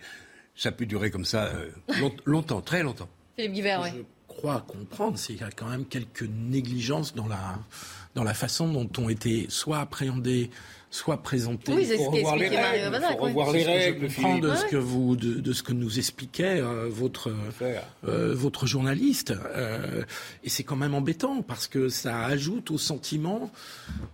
[0.59, 3.09] Ça peut durer comme ça euh, long- longtemps, très longtemps.
[3.37, 3.91] Philippe Guibert, oui.
[3.95, 7.59] Je crois comprendre, c'est qu'il y a quand même quelques négligences dans la,
[8.17, 10.51] dans la façon dont ont été soit appréhendés,
[10.91, 11.73] soit présentés.
[11.73, 13.29] Oui, c'est ce Faut revoir les règles, Bazac, faut oui.
[13.29, 15.99] revoir les je règles, comprends comprends de ce que vous, de, de ce que nous
[15.99, 17.31] expliquait euh, votre
[17.63, 19.33] euh, votre journaliste.
[19.55, 20.03] Euh,
[20.45, 23.51] et c'est quand même embêtant parce que ça ajoute au sentiment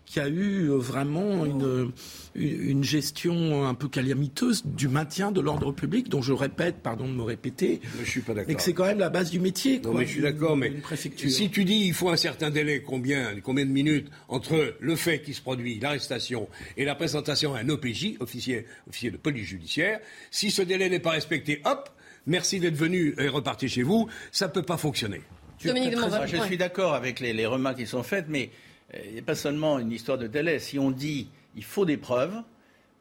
[0.07, 1.93] qu'il y a eu euh, vraiment une
[2.35, 7.07] une une gestion un peu calamiteuse du maintien de l'ordre public, dont je répète, pardon
[7.07, 8.49] de me répéter, Mais je suis pas d'accord.
[8.49, 9.77] mais que c'est quand même la base du métier.
[9.79, 11.31] Non, quoi, mais je suis d'accord, mais préfecture.
[11.31, 15.23] si tu dis il faut un certain délai, combien, combien de minutes entre le fait
[15.23, 20.01] qui se produit, l'arrestation et la présentation à un OPJ, officier, officier de police judiciaire,
[20.31, 21.89] si ce délai n'est pas respecté, hop,
[22.27, 25.21] merci d'être venu et repartez chez vous, ça peut pas fonctionner.
[25.65, 28.51] Dominique de je suis d'accord avec les, les remarques qui sont faites, mais
[28.95, 30.59] euh, il n'y a pas seulement une histoire de délai.
[30.59, 32.35] Si on dit il faut des preuves,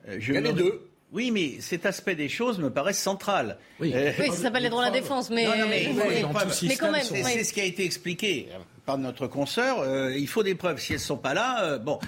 [0.07, 0.87] euh, je Il y a me- les deux.
[1.11, 3.57] Oui, mais cet aspect des choses me paraît central.
[3.79, 3.91] Oui.
[3.93, 5.43] Euh, Oui, ça s'appelle les droits à la défense, mais.
[5.45, 7.31] non, non, mais il faut mais- mais quand même, C'est oui.
[7.33, 8.47] c'est ce qui a été expliqué
[8.85, 9.81] par notre consoeur.
[9.81, 10.79] euh, il faut des preuves.
[10.79, 11.99] Si elles ne sont pas là, euh, bon.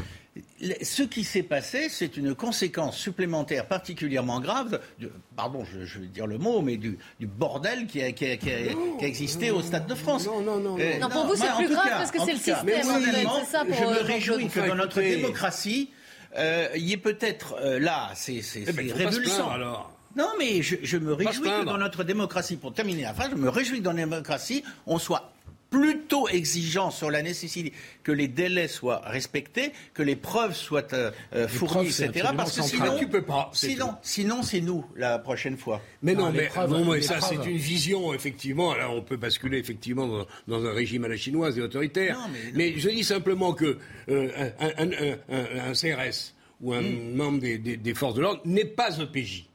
[0.83, 6.05] Ce qui s'est passé, c'est une conséquence supplémentaire particulièrement grave, de- pardon, je, je vais
[6.07, 9.07] dire le mot, mais du, du bordel qui a, qui a- qui a- qui a
[9.07, 10.25] existé au Stade de France.
[10.25, 12.37] Non, non, non, Euh, Non, pour vous, c'est plus grave cas, parce que c'est le
[12.37, 15.89] système, en fait, personnellement, c'est ça pour, je euh, me réjouis que dans notre démocratie,
[16.37, 19.49] euh, il y ait peut-être euh, là, c'est Eh ben, révulsant.
[19.49, 19.91] alors.
[20.15, 23.35] Non, mais je, je me réjouis que dans notre démocratie, pour terminer la phrase, je
[23.35, 25.33] me réjouis que dans la démocratie, on soit
[25.79, 27.73] plutôt exigeant sur la nécessité
[28.03, 32.29] que les délais soient respectés, que les preuves soient euh, euh, fournies, preuves, etc.
[32.37, 35.81] Parce que sinon, Tu peux pas, c'est sinon, sinon c'est nous la prochaine fois.
[36.01, 38.73] Mais non, mais preuves, bon, mais les ça, c'est une vision, effectivement.
[38.75, 42.17] Là, on peut basculer, effectivement, dans, dans un régime à la chinoise et autoritaire.
[42.17, 43.77] Non, mais- mais, je dis simplement que
[44.09, 48.21] euh, un, un- un- un- un CRS ou un membre des, des- des forces de
[48.21, 49.45] l'ordre n'est pas OPJ.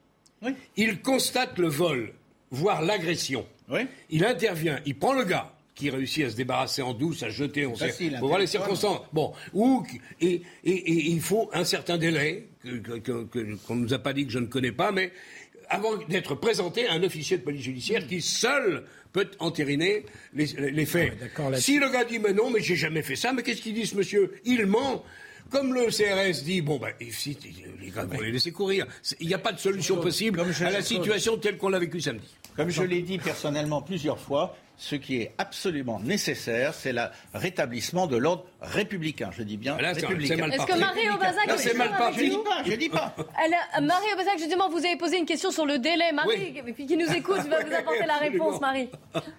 [0.43, 0.55] Oui.
[0.77, 2.13] Il constate le vol,
[2.51, 3.47] voire l'agression.
[3.71, 3.81] Oui.
[4.11, 7.67] Il intervient, il prend le gars qui réussit à se débarrasser en douce, à jeter,
[7.67, 9.01] on sait, Facile, faut voir les circonstances.
[9.13, 9.85] Bon, ou
[10.21, 13.95] et, et- et il faut un certain délai que- que- que- que- qu'on ne nous
[13.95, 15.11] a pas dit que je ne connais pas, mais
[15.69, 20.05] avant d'être présenté à un officier de police judiciaire qui seul peut entériner
[20.35, 21.15] les, les faits.
[21.39, 23.75] Là- si le gars dit mais non, mais j'ai jamais fait ça, mais qu'est-ce qu'il
[23.75, 24.35] dit ce monsieur?
[24.45, 25.03] Il ment.
[25.51, 27.37] Comme le CRS dit, bon, ben, si,
[27.81, 28.87] les gars vont les laisser courir.
[29.19, 32.29] Il n'y a pas de solution possible à la situation telle qu'on l'a vécue samedi.
[32.57, 37.03] Comme je l'ai dit personnellement plusieurs fois, ce qui est absolument nécessaire, c'est le
[37.35, 39.29] rétablissement de l'ordre républicain.
[39.31, 40.51] Je dis bien Là, c'est- républicain.
[40.51, 40.79] Est-ce que.
[40.79, 42.19] Marie Aubazac est c'est mal toujours parti.
[42.21, 43.15] avec Je dis pas, je dis pas.
[43.45, 46.13] Elle Marie Aubazac, justement, vous avez posé une question sur le délai.
[46.13, 46.75] Marie, Oui.
[46.75, 48.89] qui qui nous écoute, va vous apporter la réponse, Marie.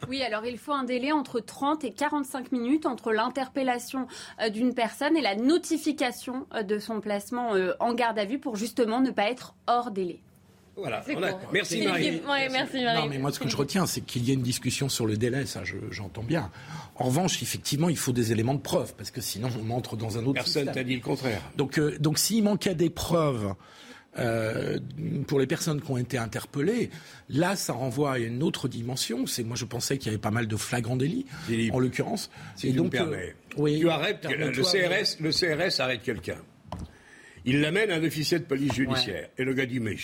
[0.08, 4.08] Oui, alors il faut un délai entre 30 et 45 minutes entre l'interpellation
[4.42, 8.38] euh, d'une personne et la notification euh, de son placement euh, en garde à vue
[8.38, 10.20] pour justement ne pas être hors délai.
[10.78, 11.04] Voilà.
[11.16, 11.40] On a-.
[11.52, 12.22] Merci Marie.
[12.28, 13.02] Ouais, merci Marie.
[13.02, 15.18] Non, mais moi, ce que je retiens, c'est qu'il y a une discussion sur le
[15.18, 16.50] délai, ça, je- j'entends bien.
[16.96, 20.18] En revanche, effectivement, il faut des éléments de preuve, parce que sinon, on entre dans
[20.18, 21.42] un autre Personne t'a dit le contraire.
[21.58, 23.54] Donc, euh, donc s'il manquait des preuves
[24.20, 24.78] euh,
[25.28, 26.90] pour les personnes qui ont été interpellées,
[27.30, 29.26] là, ça renvoie à une autre dimension.
[29.26, 31.26] C'est moi, je pensais qu'il y avait pas mal de flagrants délits,
[31.72, 32.30] en l'occurrence.
[32.56, 36.38] Si Et donc, euh, oui, tu arrêtes, le, CRS, le CRS arrête quelqu'un.
[37.46, 39.30] Il l'amène à un officier de police judiciaire.
[39.38, 39.96] Et le gars dit, mais,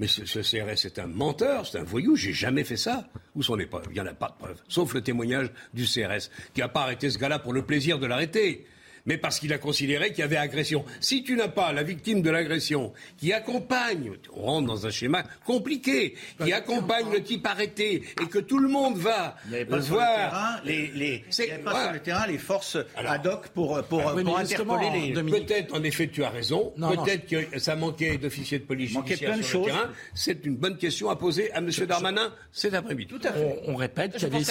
[0.00, 3.08] mais ce, CRS est un menteur, c'est un voyou, j'ai jamais fait ça.
[3.34, 4.60] Où sont les preuves Il n'y en a pas de preuves.
[4.68, 8.06] Sauf le témoignage du CRS, qui n'a pas arrêté ce gars-là pour le plaisir de
[8.06, 8.66] l'arrêter
[9.06, 10.84] mais parce qu'il a considéré qu'il y avait agression.
[11.00, 15.24] Si tu n'as pas la victime de l'agression qui accompagne, on rentre dans un schéma
[15.44, 19.36] compliqué, qui accompagne le type arrêté et que tout le monde va
[19.68, 19.82] pas voir.
[19.82, 23.26] Sur le terrain, les, les, il n'y avait pas sur le terrain les forces ad
[23.26, 25.22] hoc pour, pour, ah pour interpeller les.
[25.22, 26.72] Peut-être, en effet, tu as raison.
[26.76, 29.90] Peut-être que ça manquait d'officiers de police judiciaire sur le terrain.
[30.14, 31.70] C'est une bonne question à poser à M.
[31.86, 33.08] Darmanin cet après-midi.
[33.08, 33.60] Tout à fait.
[33.66, 34.44] On, répète qu'il y avait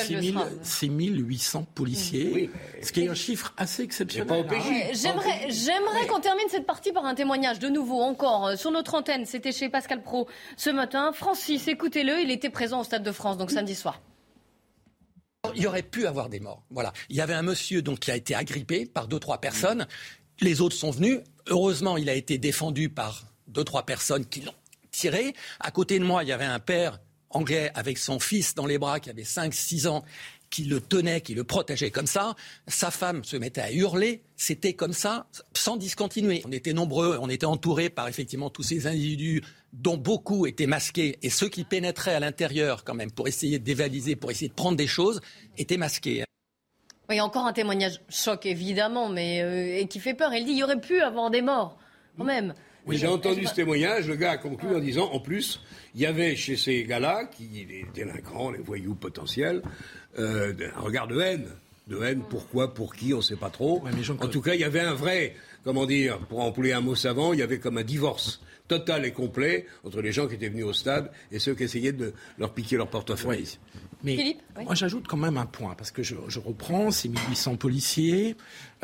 [0.64, 2.49] 6800 policiers,
[2.82, 4.43] ce qui est un chiffre assez exceptionnel.
[4.94, 8.96] J'aimerais, j'aimerais qu'on termine cette partie par un témoignage de nouveau encore euh, sur notre
[8.96, 9.26] antenne.
[9.26, 10.28] C'était chez Pascal Pro
[10.58, 11.12] ce matin.
[11.14, 12.22] Francis, écoutez-le.
[12.22, 14.02] Il était présent au Stade de France, donc samedi soir.
[15.56, 16.64] Il y aurait pu avoir des morts.
[16.70, 16.94] Voilà.
[17.10, 19.88] Il y avait un monsieur donc qui a été agrippé par deux trois personnes.
[20.39, 21.20] Les autres sont venus.
[21.48, 24.54] Heureusement, il a été défendu par deux trois personnes qui l'ont
[24.91, 25.34] tiré.
[25.60, 28.78] À côté de moi, il y avait un père anglais avec son fils dans les
[28.78, 30.04] bras qui avait 5-6 ans
[30.54, 32.36] qui le tenait, qui le protégeait comme ça.
[32.68, 34.22] Sa femme se mettait à hurler.
[34.36, 35.26] C'était comme ça,
[35.56, 36.43] sans discontinuer.
[36.45, 39.41] On était nombreux, on était entourés par effectivement tous ces individus
[39.74, 41.18] dont beaucoup étaient masqués.
[41.24, 44.54] Et ceux qui pénétraient à l'intérieur, quand même, pour essayer de dévaliser, pour essayer de
[44.54, 45.22] prendre des choses,
[45.58, 46.24] étaient masqués.
[47.10, 50.36] Oui, encore un témoignage choc, évidemment, mais euh, et qui fait peur.
[50.36, 51.80] Il dit il y aurait pu avoir des morts,
[52.16, 52.54] quand même.
[52.86, 54.07] Oui, j'ai entendu ce témoignage.
[54.07, 55.61] Le gars a conclu en disant, en plus,
[55.95, 59.61] il y avait chez ces gars-là, qui les délinquants, les voyous potentiels,
[60.19, 61.47] euh, un regard de haine.
[61.88, 63.84] De haine, pourquoi, pour qui, on ne sait pas trop.
[64.19, 67.34] en tout cas, il y avait un vrai, comment dire, pour employer un mot savant,
[67.34, 70.65] il y avait comme un divorce total et complet entre les gens qui étaient venus
[70.65, 73.57] au stade et ceux qui essayaient de leur piquer leur portefeuille.
[74.03, 78.36] Mais moi, j'ajoute quand même un point, parce que je, reprends, ces 1800 policiers,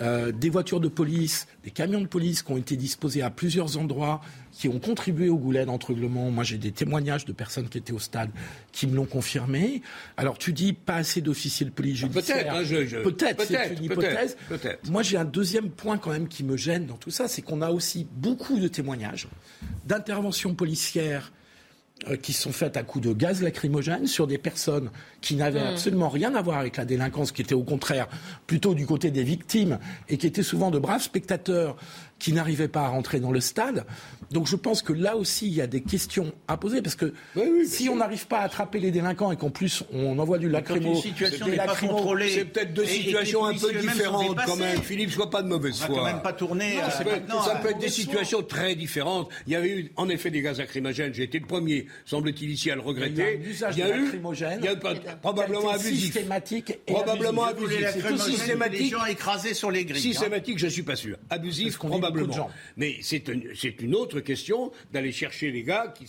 [0.02, 3.78] euh, des voitures de police, des camions de police qui ont été disposés à plusieurs
[3.78, 4.22] endroits,
[4.52, 6.32] qui ont contribué au goulet d'entreuglement.
[6.32, 8.30] Moi, j'ai des témoignages de personnes qui étaient au stade
[8.72, 9.82] qui me l'ont confirmé.
[10.16, 12.54] Alors, tu dis pas assez d'officiers de police judiciaire.
[13.04, 14.38] Peut-être, peut-être, c'est une hypothèse.
[14.90, 17.62] Moi, j'ai un deuxième point quand même qui me gêne dans tout ça, c'est qu'on
[17.62, 19.28] a aussi beaucoup de témoignages
[19.86, 21.32] d'interventions policières
[22.22, 24.90] qui sont faites à coups de gaz lacrymogène sur des personnes
[25.22, 25.74] qui n'avaient hmm.
[25.74, 28.08] absolument rien à voir avec la délinquance, qui étaient au contraire
[28.48, 31.76] plutôt du côté des victimes et qui étaient souvent de braves spectateurs
[32.20, 33.86] qui n'arrivaient pas à rentrer dans le stade.
[34.32, 37.14] Donc je pense que là aussi, il y a des questions à poser, parce que
[37.66, 41.02] si on n'arrive pas à attraper les délinquants et qu'en plus on envoie du lacrymo...
[41.02, 44.82] C'est peut-être deux situations un peu différentes quand même.
[44.82, 45.90] Philippe, sois pas de mauvaise foi.
[45.90, 46.76] On va quand même pas tourner...
[46.76, 49.30] ça, peut, être des situations très différentes.
[49.48, 51.14] Il y avait eu en effet des gaz lacrymogènes.
[51.14, 53.42] J'ai été le premier, semble-t-il, ici à le regretter.
[53.72, 54.12] Il y a eu
[54.60, 54.78] il y a eu
[55.22, 56.14] probablement abusif.
[56.14, 57.80] Systématique probablement abusif.
[58.20, 58.80] Systématique.
[58.80, 60.02] Les gens écrasés sur les grilles.
[60.02, 61.18] Systématique, je suis pas sûr.
[61.30, 62.09] Abusif, probablement.
[62.78, 66.06] Mais c'est une autre question d'aller chercher les gars qui,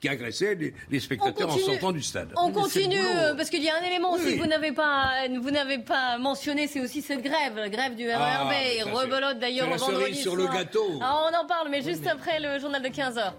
[0.00, 0.58] qui agressaient
[0.90, 2.32] les, spectateurs en sortant du stade.
[2.36, 5.50] On continue, euh, parce qu'il y a un élément aussi que vous n'avez pas, vous
[5.50, 8.18] n'avez pas mentionné, c'est aussi cette grève, la grève du RERB.
[8.20, 10.98] Ah, rebelote d'ailleurs vendredi sur le gâteau.
[11.00, 13.32] Ah, on en parle, mais juste après le journal de 15h.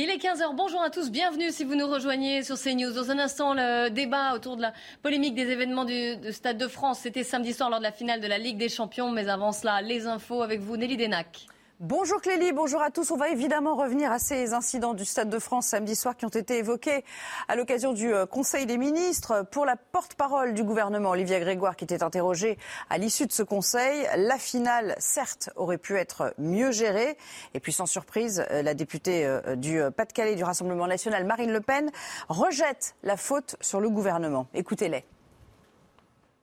[0.00, 0.54] Il est 15h.
[0.54, 1.10] Bonjour à tous.
[1.10, 2.92] Bienvenue si vous nous rejoignez sur CNews.
[2.92, 4.72] Dans un instant, le débat autour de la
[5.02, 7.00] polémique des événements du Stade de France.
[7.00, 9.10] C'était samedi soir lors de la finale de la Ligue des Champions.
[9.10, 11.48] Mais avant cela, les infos avec vous, Nelly Denac.
[11.80, 13.12] Bonjour Clélie, bonjour à tous.
[13.12, 16.28] On va évidemment revenir à ces incidents du Stade de France samedi soir qui ont
[16.28, 17.04] été évoqués
[17.46, 19.46] à l'occasion du euh, Conseil des ministres.
[19.52, 22.58] Pour la porte-parole du gouvernement, Olivia Grégoire, qui était interrogée
[22.90, 27.16] à l'issue de ce Conseil, la finale, certes, aurait pu être mieux gérée.
[27.54, 31.60] Et puis, sans surprise, euh, la députée euh, du Pas-de-Calais du Rassemblement national, Marine Le
[31.60, 31.92] Pen,
[32.28, 34.48] rejette la faute sur le gouvernement.
[34.52, 35.04] Écoutez-les.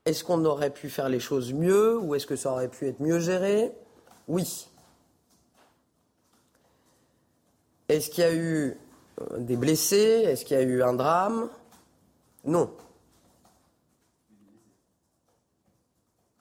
[0.05, 3.01] Est-ce qu'on aurait pu faire les choses mieux ou est-ce que ça aurait pu être
[3.01, 3.73] mieux géré?
[4.29, 4.69] Oui.
[7.87, 8.77] Est-ce qu'il y a eu
[9.21, 10.23] euh, des blessés?
[10.25, 11.49] Est-ce qu'il y a eu un drame?
[12.43, 12.71] Non.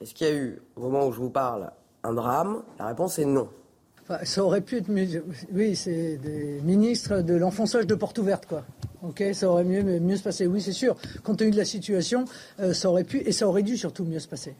[0.00, 1.70] Est-ce qu'il y a eu, au moment où je vous parle,
[2.02, 2.62] un drame?
[2.78, 3.48] La réponse est non.
[4.22, 5.24] ça aurait pu être mieux.
[5.52, 8.64] Oui, c'est des ministres de l'enfonçage de porte ouverte, quoi.
[9.02, 10.46] Ok, ça aurait mieux, mieux se passer.
[10.46, 10.96] Oui, c'est sûr.
[11.22, 12.24] Compte tenu de la situation,
[12.58, 14.56] euh, ça aurait pu et ça aurait dû surtout mieux se passer.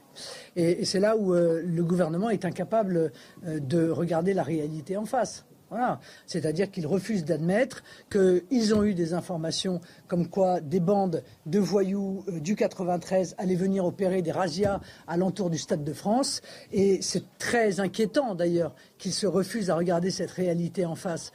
[0.55, 3.11] Et, c'est là où euh, le gouvernement est incapable
[3.43, 5.47] de regarder la réalité en face.
[5.71, 6.01] Voilà.
[6.27, 12.25] C'est-à-dire qu'ils refusent d'admettre qu'ils ont eu des informations comme quoi des bandes de voyous
[12.29, 16.43] euh, du 93 allaient venir opérer des razzias alentour du Stade de France.
[16.73, 21.33] Et c'est très inquiétant d'ailleurs qu'ils se refusent à regarder cette réalité en face.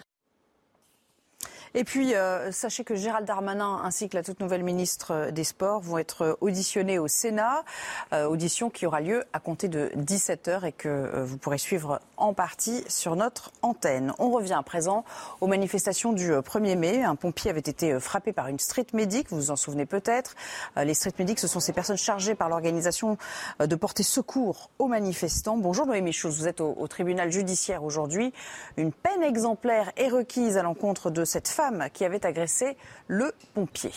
[1.75, 5.81] Et puis, euh, sachez que Gérald Darmanin ainsi que la toute nouvelle ministre des Sports
[5.81, 7.63] vont être auditionnés au Sénat,
[8.11, 12.01] euh, audition qui aura lieu à compter de 17h et que euh, vous pourrez suivre
[12.17, 14.13] en partie sur notre antenne.
[14.17, 15.05] On revient à présent
[15.41, 17.03] aux manifestations du 1er mai.
[17.03, 20.35] Un pompier avait été frappé par une street medic, vous vous en souvenez peut-être.
[20.75, 23.17] les street medics, ce sont ces personnes chargées par l'organisation
[23.59, 25.57] de porter secours aux manifestants.
[25.57, 28.33] Bonjour Noémie Chose, vous êtes au, au tribunal judiciaire aujourd'hui.
[28.75, 33.91] Une peine exemplaire est requise à l'encontre de cette femme qui avait agressé le pompier.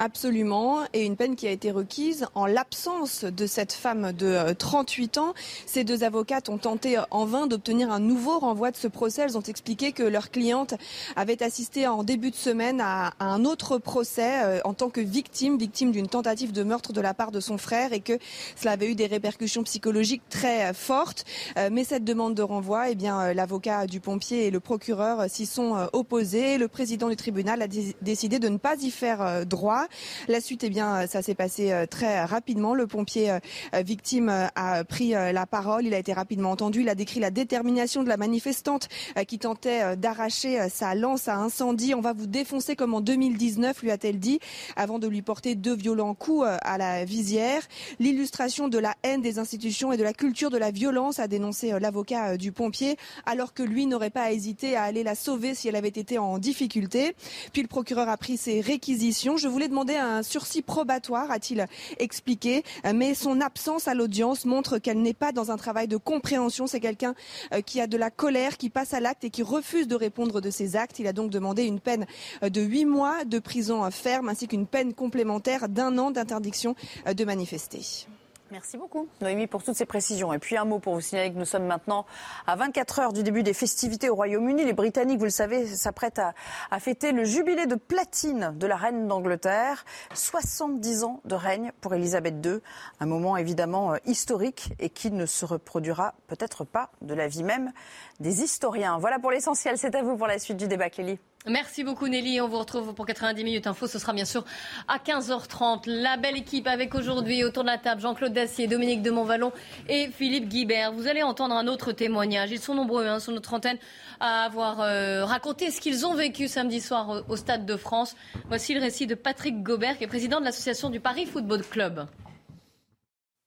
[0.00, 5.18] Absolument, et une peine qui a été requise en l'absence de cette femme de 38
[5.18, 5.34] euh, ans.
[5.66, 9.22] Ces deux avocates ont tenté en vain d'obtenir un nouveau renvoi de ce procès.
[9.22, 10.74] Elles ont expliqué que leur cliente
[11.16, 15.58] avait assisté en début de semaine à, un autre procès euh, en tant que victime,
[15.58, 18.20] victime d'une tentative de meurtre de la part de son frère et que
[18.54, 21.24] cela avait eu des répercussions psychologiques très euh, fortes.
[21.72, 25.88] mais cette demande de renvoi, eh bien, l'avocat du pompier et le procureur s'y sont
[25.92, 26.56] opposés.
[26.56, 27.66] Le président du tribunal a
[28.00, 29.87] décidé de ne pas y faire droit.
[30.28, 32.74] La suite, eh bien, ça s'est passé euh, très rapidement.
[32.74, 33.38] Le pompier euh,
[33.74, 35.86] euh, victime a pris la parole.
[35.86, 36.80] Il a été rapidement entendu.
[36.82, 38.88] Il a décrit la détermination de la manifestante
[39.26, 41.94] qui tentait d'arracher sa lance à incendie.
[41.94, 44.40] On va vous défoncer comme en 2019, lui a-t-elle dit,
[44.76, 47.62] avant de lui porter deux violents coups à la visière.
[47.98, 51.78] L'illustration de la haine des institutions et de la culture de la violence, a dénoncé
[51.78, 55.76] l'avocat du pompier, alors que lui n'aurait pas hésité à aller la sauver si elle
[55.76, 57.14] avait été en difficulté.
[57.52, 59.36] Puis le procureur a pris ses réquisitions.
[59.36, 61.66] Je voulais demander un sursis probatoire, a-t-il
[61.98, 62.64] expliqué,
[62.94, 66.66] mais son absence à l'audience montre qu'elle n'est pas dans un travail de compréhension.
[66.66, 67.14] C'est quelqu'un
[67.52, 70.40] euh, qui a de la colère, qui passe à l'acte et qui refuse de répondre
[70.40, 70.98] de ses actes.
[70.98, 72.06] Il a donc demandé une peine
[72.42, 76.74] euh, de huit mois de prison ferme ainsi qu'une peine complémentaire d'un an d'interdiction
[77.06, 78.08] euh, de manifester.
[78.50, 80.32] Merci beaucoup, Noémie, pour toutes ces précisions.
[80.32, 82.06] Et puis un mot pour vous signaler que nous sommes maintenant
[82.46, 84.64] à 24 heures du début des festivités au Royaume-Uni.
[84.64, 86.32] Les Britanniques, vous le savez, s'apprêtent à,
[86.80, 89.84] fêter le jubilé de platine de la reine d'Angleterre.
[90.14, 92.60] 70 ans de règne pour Elisabeth II.
[93.00, 97.42] Un moment évidemment euh, historique et qui ne se reproduira peut-être pas de la vie
[97.42, 97.72] même
[98.18, 98.98] des historiens.
[98.98, 99.76] Voilà pour l'essentiel.
[99.76, 101.18] C'est à vous pour la suite du débat, Clélie.
[101.46, 102.40] Merci beaucoup Nelly.
[102.40, 103.86] On vous retrouve pour 90 minutes info.
[103.86, 104.44] Ce sera bien sûr
[104.88, 105.88] à 15h30.
[105.88, 109.52] La belle équipe avec aujourd'hui autour de la table Jean-Claude Dacier, Dominique de Montvalon
[109.88, 110.92] et Philippe Guibert.
[110.92, 112.50] Vous allez entendre un autre témoignage.
[112.50, 113.78] Ils sont nombreux hein, sur notre antenne
[114.18, 118.16] à avoir euh, raconté ce qu'ils ont vécu samedi soir au, Stade de France.
[118.48, 122.06] Voici le récit de Patrick Gobert, qui est président de l'association du Paris Football Club.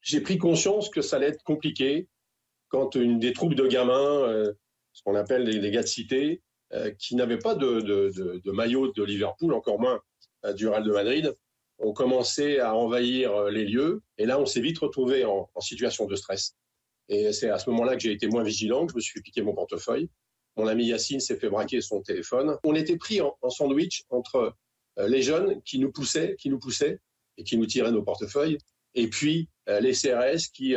[0.02, 2.08] J'ai pris conscience que ça allait être compliqué
[2.70, 4.54] quand une des troupes de gamins, euh,
[4.94, 6.42] ce qu'on appelle des gars de cité,
[6.98, 10.02] qui n'avaient pas de, maillot de Liverpool, encore moins
[10.46, 11.36] euh, du Real de Madrid,
[11.80, 14.02] ont commencé à envahir euh, les lieux.
[14.18, 16.56] Et là, on s'est vite retrouvé en, situation de stress.
[17.10, 19.42] Et c'est à ce moment-là que j'ai été moins vigilant, que je me suis piqué
[19.42, 20.10] mon portefeuille.
[20.56, 22.58] Mon ami Yacine s'est fait braquer son téléphone.
[22.64, 24.56] On était pris en, sandwich entre
[24.98, 27.00] les jeunes qui nous poussaient, qui nous poussaient
[27.38, 28.58] et qui nous tiraient nos portefeuilles,
[28.94, 30.76] et puis les CRS qui,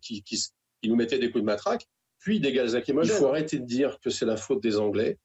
[0.00, 1.86] qui, qui, nous mettaient des coups de matraque,
[2.18, 3.14] puis des gaz lacrymogènes.
[3.16, 5.18] Il faut arrêter de dire que c'est la faute des Anglais.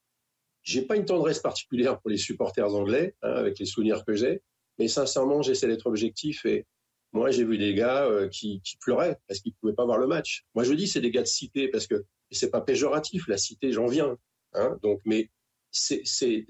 [0.68, 4.42] J'ai pas une tendresse particulière pour les supporters anglais, hein, avec les souvenirs que j'ai,
[4.78, 6.66] mais sincèrement, j'essaie d'être objectif et
[7.14, 10.44] moi, j'ai vu des gars euh, qui, pleuraient parce qu'ils pouvaient pas voir le match.
[10.54, 13.72] Moi, je dis c'est des gars de cité parce que c'est pas péjoratif, la cité,
[13.72, 14.18] j'en viens.
[14.52, 15.30] Hein, donc, mais
[15.70, 16.44] c'est ces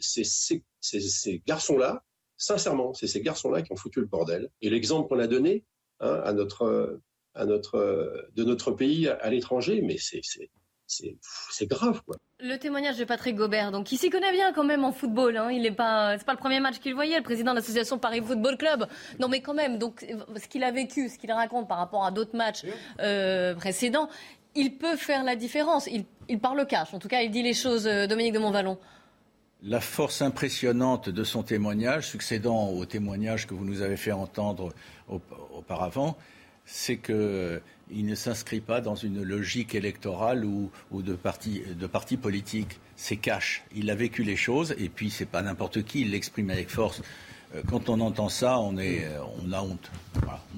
[1.47, 2.05] garçons-là,
[2.37, 4.51] sincèrement, c'est ces garçons-là qui ont foutu le bordel.
[4.63, 5.63] Et l'exemple qu'on a donné
[6.01, 6.99] hein, à notre,
[7.35, 10.23] à notre, de notre pays à l'étranger, mais c'est
[10.89, 12.17] c'est grave, quoi.
[12.41, 15.37] Le témoignage de Patrick Gobert, donc, il s'y connaît bien quand même en football.
[15.37, 15.51] Hein.
[15.51, 18.23] Il n'est pas, c'est pas le premier match qu'il voyait, le président de l'association Paris
[18.25, 18.87] Football Club.
[19.19, 22.11] Non, mais quand même, donc, ce qu'il a vécu, ce qu'il raconte par rapport à
[22.11, 22.65] d'autres matchs
[23.01, 24.09] euh, précédents,
[24.55, 25.89] il peut faire la différence.
[25.89, 26.95] Il, il parle cash.
[26.95, 27.87] En tout cas, il dit les choses.
[27.87, 28.79] Euh, Dominique de Montvalon.
[29.63, 34.73] La force impressionnante de son témoignage, succédant au témoignage que vous nous avez fait entendre
[35.09, 36.17] auparavant,
[36.65, 37.61] c'est que
[37.91, 42.81] il ne s'inscrit pas dans une logique électorale ou, de parti, de politique.
[42.97, 43.63] C'est cash.
[43.75, 46.03] Il a vécu les choses et puis c'est pas n'importe qui.
[46.03, 47.03] Il l'exprime avec force.
[47.55, 49.91] Euh, quand on entend ça, on, est, euh, on a honte.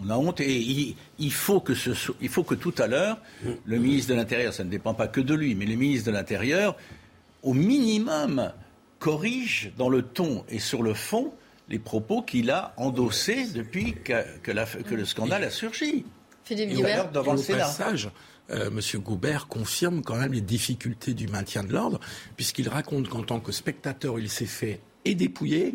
[0.02, 3.18] On a honte et il, faut que tout à l'heure,
[3.64, 6.16] le ministre de l'Intérieur, ça ne dépend pas que de lui, mais le ministre de
[6.16, 6.76] l'Intérieur,
[7.42, 8.52] au minimum,
[8.98, 11.32] corrige dans le ton et sur le fond
[11.68, 16.04] les propos qu'il a endossés depuis que le scandale a surgi.
[16.50, 17.12] Philippe Guibert.
[17.12, 18.10] Devant le Passage,
[18.50, 19.00] euh, M.
[19.00, 22.00] Goubert confirme quand même les difficultés du maintien de l'ordre,
[22.36, 25.72] puisqu'il raconte qu'en tant que spectateur, il s'est fait et dépouiller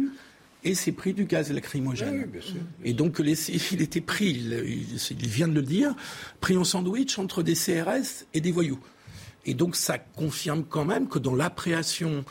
[0.65, 2.28] et s'est pris du gaz lacrymogène.
[2.84, 5.95] Et donc il était pris, il, vient de le dire,
[6.41, 8.80] pris en sandwich entre des CRS et des voyous.
[9.45, 12.26] Et donc ça confirme quand même que dans l'appréhension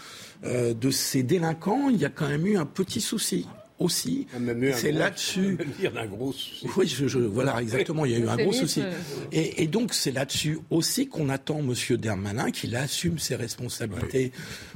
[0.45, 3.47] euh, de ces délinquants, il y a quand même eu un petit souci
[3.79, 4.27] aussi.
[4.75, 5.59] C'est là-dessus.
[5.97, 6.67] un gros souci.
[6.77, 8.05] Oui, je, voilà, exactement.
[8.05, 8.83] Il y a eu un gros souci.
[9.33, 11.75] Et, donc, c'est là-dessus aussi qu'on attend M.
[11.97, 14.33] Dermanin qu'il assume ses responsabilités,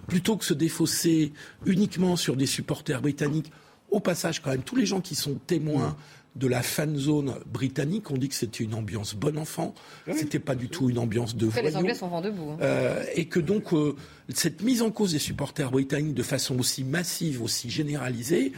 [0.06, 1.32] plutôt que se défausser
[1.66, 3.52] uniquement sur des supporters britanniques.
[3.90, 5.96] Au passage, quand même, tous les gens qui sont témoins
[6.36, 8.10] de la fan zone britannique.
[8.10, 9.74] On dit que c'était une ambiance bon enfant.
[10.14, 11.68] C'était pas du tout une ambiance de voyous.
[11.68, 12.50] Les Anglais sont vent debout.
[12.52, 12.58] Hein.
[12.62, 13.96] Euh, et que donc euh,
[14.32, 18.52] cette mise en cause des supporters britanniques de façon aussi massive, aussi généralisée,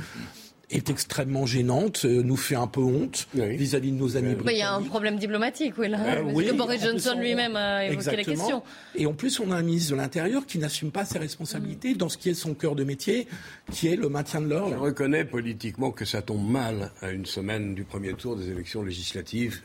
[0.71, 4.57] est extrêmement gênante, euh, nous fait un peu honte vis-à-vis de nos amis britanniques.
[4.57, 5.99] Il y a un problème diplomatique, oui, là.
[5.99, 8.63] que Boris Johnson lui-même a évoqué la question.
[8.95, 12.09] Et en plus, on a un ministre de l'Intérieur qui n'assume pas ses responsabilités dans
[12.09, 13.27] ce qui est son cœur de métier,
[13.71, 14.75] qui est le maintien de l'ordre.
[14.75, 18.83] Je reconnais politiquement que ça tombe mal à une semaine du premier tour des élections
[18.83, 19.61] législatives.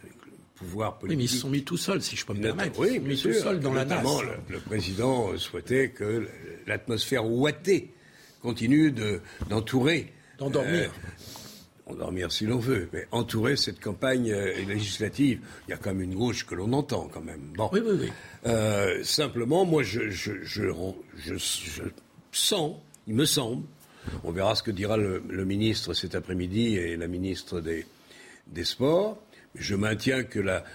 [0.55, 1.09] Pouvoir politique.
[1.09, 2.79] Oui, mais ils se sont mis tout seuls, si je peux me permettre.
[2.79, 4.05] Oui, mis tout seuls dans la nasse.
[4.47, 6.29] Le, le président souhaitait que
[6.65, 7.93] l'atmosphère ouatée
[8.41, 8.93] continue
[9.49, 10.91] d'entourer D'endormir.
[10.91, 15.39] Euh, endormir si l'on veut, mais entourer cette campagne euh, législative.
[15.67, 17.53] Il y a quand même une gauche que l'on entend quand même.
[17.55, 17.69] Bon.
[17.71, 18.11] Oui, oui, oui.
[18.45, 20.63] Euh, simplement, moi, je, je, je,
[21.17, 21.83] je,
[22.31, 22.75] sens,
[23.07, 23.63] il me semble,
[24.23, 27.85] on verra ce que dira le, le ministre cet après-midi et la ministre des,
[28.47, 29.17] des Sports.
[29.55, 30.65] Je maintiens que la,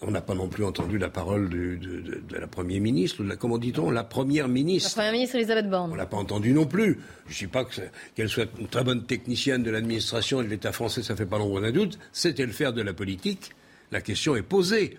[0.00, 3.90] on n'a pas non plus entendu la parole de, la Première ministre, la, comment dit-on,
[3.90, 4.90] la Première ministre.
[4.90, 5.92] La Première ministre Elisabeth Borne.
[5.92, 7.00] On l'a pas entendu non plus.
[7.28, 7.66] Je ne dis pas
[8.14, 11.38] qu'elle soit une très bonne technicienne de l'administration et de l'État français, ça fait pas
[11.38, 11.98] l'ombre d'un doute.
[12.12, 13.50] C'était le faire de la politique.
[13.90, 14.98] La question est posée.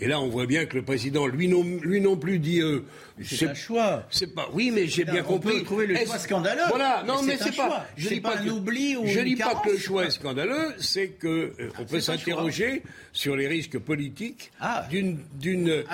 [0.00, 2.60] Et là, on voit bien que le président, lui non, lui non plus, dit.
[2.60, 2.84] Euh,
[3.20, 4.04] c'est un choix.
[4.10, 4.48] C'est pas.
[4.52, 5.56] Oui, mais j'ai bien compris.
[5.56, 6.62] On peut trouver le choix scandaleux.
[6.68, 7.02] Voilà.
[7.04, 7.84] Non, mais, c'est pas.
[7.96, 10.74] Je dis pas, un oubli ou Je dis pas que le choix est scandaleux.
[10.78, 12.82] C'est que euh, on peut s'interroger
[13.12, 14.86] sur les risques politiques ah.
[14.88, 15.84] d'une d'une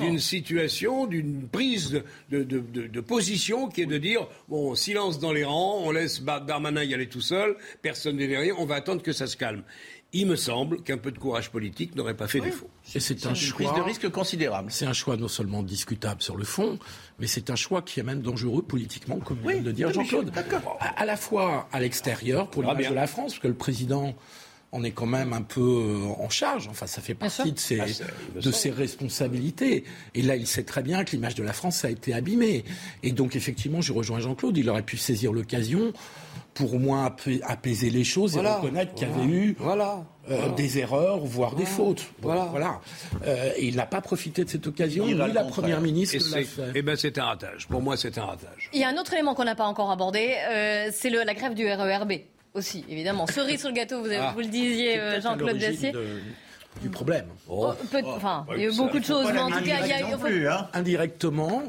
[0.00, 5.20] d'une situation, d'une prise de, de, de, de, position qui est de dire bon, silence
[5.20, 8.76] dans les rangs, on laisse Darmanin y aller tout seul, personne n'est derrière, on va
[8.76, 9.62] attendre que ça se calme
[10.12, 12.68] il me semble qu'un peu de courage politique n'aurait pas fait défaut.
[12.94, 14.70] Et c'est un choix, prise de risque considérable.
[14.70, 16.78] C'est un choix non seulement discutable sur le fond,
[17.18, 20.30] mais c'est un choix qui est même dangereux politiquement, comme vient de dire Jean-Claude.
[20.80, 24.14] À, la fois à l'extérieur, pour l'image de la France, parce que le président
[24.72, 26.66] on est quand même un peu euh, en charge.
[26.68, 29.84] Enfin, ça fait partie de ses, ah, de ses responsabilités.
[30.14, 32.64] Et là, il sait très bien que l'image de la France a été abîmée.
[33.02, 34.56] Et donc, effectivement, je rejoins Jean-Claude.
[34.56, 35.92] Il aurait pu saisir l'occasion
[36.54, 37.14] pour au moins
[37.44, 39.56] apaiser les choses et reconnaître qu'il y avait eu
[40.30, 42.06] euh, des erreurs, voire des fautes.
[42.20, 42.80] voilà.
[43.26, 46.62] Euh, et il n'a pas profité de cette occasion, ni la Première ministre l'a fait.
[46.74, 47.66] Eh bien, c'est un ratage.
[47.68, 48.70] Pour moi, c'est un ratage.
[48.72, 51.54] Il y a un autre élément qu'on n'a pas encore abordé, euh, c'est la grève
[51.54, 52.12] du RERB.
[52.54, 53.26] Aussi, évidemment.
[53.26, 54.34] Cerise sur le gâteau, vous, ah.
[54.36, 55.92] le disiez, Jean-Claude Dacier.
[56.80, 57.26] Du problème.
[57.48, 57.72] Oh.
[58.06, 60.16] enfin, il y a eu beaucoup de choses, mais en tout cas, il y a.
[60.16, 60.68] Plus, hein.
[60.72, 61.62] Indirectement,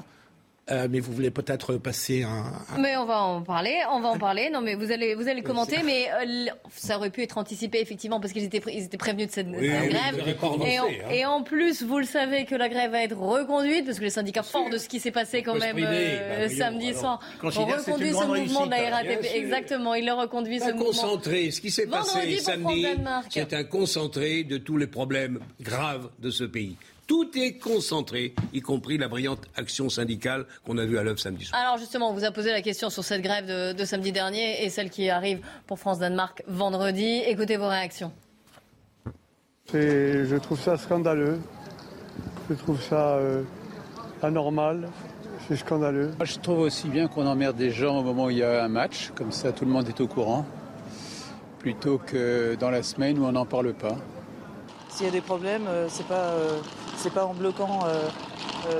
[0.71, 4.17] euh, mais vous voulez peut-être passer un, Mais on va en parler, on va en
[4.17, 4.49] parler.
[4.49, 8.21] Non, mais vous allez, vous allez commenter, mais euh, ça aurait pu être anticipé effectivement
[8.21, 10.23] parce qu'ils étaient, ils étaient prévenus de cette, grève.
[10.25, 10.89] et, en, hein.
[11.11, 14.09] et, en, plus, vous le savez que la grève va être reconduite parce que les
[14.09, 18.13] syndicats forts de ce qui s'est passé quand même euh, bah, samedi soir ont reconduit
[18.13, 19.35] ce mouvement de la RATP.
[19.35, 20.85] Exactement, ils le reconduit ce mouvement.
[20.85, 22.87] Concentré, ce qui s'est passé samedi,
[23.29, 26.77] c'est un concentré de tous les problèmes graves de ce pays.
[27.07, 31.45] Tout est concentré, y compris la brillante action syndicale qu'on a vue à l'œuvre samedi
[31.45, 31.59] soir.
[31.59, 34.69] Alors justement, on vous a posé la question sur cette grève de, samedi dernier et
[34.69, 37.21] celle qui arrive pour France-Danemark vendredi.
[37.27, 38.11] Écoutez vos réactions.
[39.73, 41.39] Je trouve ça scandaleux.
[42.49, 43.43] Je trouve ça euh,
[44.21, 44.89] anormal.
[45.47, 46.11] C'est scandaleux.
[46.23, 48.69] Je trouve aussi bien qu'on emmerde des gens au moment où il y a un
[48.69, 50.45] match, comme ça tout le monde est au courant,
[51.59, 53.97] plutôt que dans la semaine où on n'en parle pas.
[54.89, 56.59] S'il y a des problèmes, euh, c'est pas euh,
[56.97, 58.07] c'est pas en bloquant euh,
[58.69, 58.79] euh,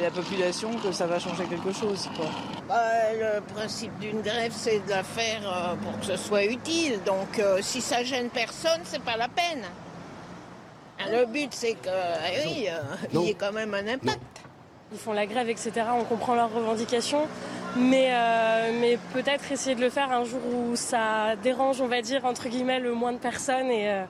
[0.00, 2.08] la population que ça va changer quelque chose.
[2.68, 2.76] Bah,
[3.12, 7.00] le principe d'une grève, c'est de la faire euh, pour que ce soit utile.
[7.04, 9.64] Donc si ça gêne personne, c'est pas la peine.
[10.98, 11.92] Hein, le but, c'est qu'il
[12.44, 14.20] eh y ait quand même un impact.
[14.92, 15.72] Ils font la grève, etc.
[15.98, 17.26] On comprend leurs revendications.
[17.76, 18.12] Mais,
[18.80, 22.48] mais peut-être essayer de le faire un jour où ça dérange, on va dire, entre
[22.48, 24.04] guillemets, le moins de personnes et,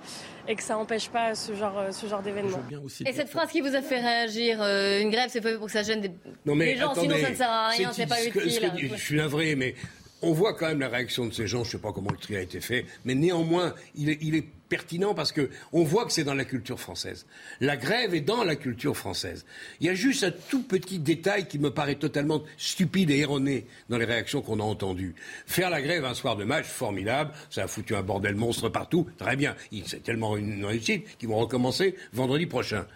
[0.49, 2.61] et que ça n'empêche pas ce genre, euh, ce genre d'événement.
[3.07, 5.73] Et cette phrase qui vous a fait réagir, euh, une grève, c'est pas pour que
[5.73, 6.11] ça gêne des,
[6.55, 8.73] les gens, sinon ça ne sert à rien, c'est pas utile.
[8.93, 9.75] je suis navré, mais
[10.23, 11.65] on voit quand même la réaction de ces gens.
[11.65, 14.35] Je ne sais pas comment le tri a été fait, mais néanmoins, il est, il
[14.35, 17.27] est pertinent parce que on voit que c'est dans la culture française.
[17.61, 19.45] La grève est dans la culture française.
[19.81, 23.67] Il y a juste un tout petit détail qui me paraît totalement stupide et erroné
[23.89, 25.15] dans les réactions qu'on a entendues.
[25.47, 29.07] Faire la grève un soir de match, formidable, ça a foutu un bordel monstre partout,
[29.19, 29.55] très bien.
[29.87, 32.87] C'est tellement une réussite qu'ils vont recommencer vendredi prochain.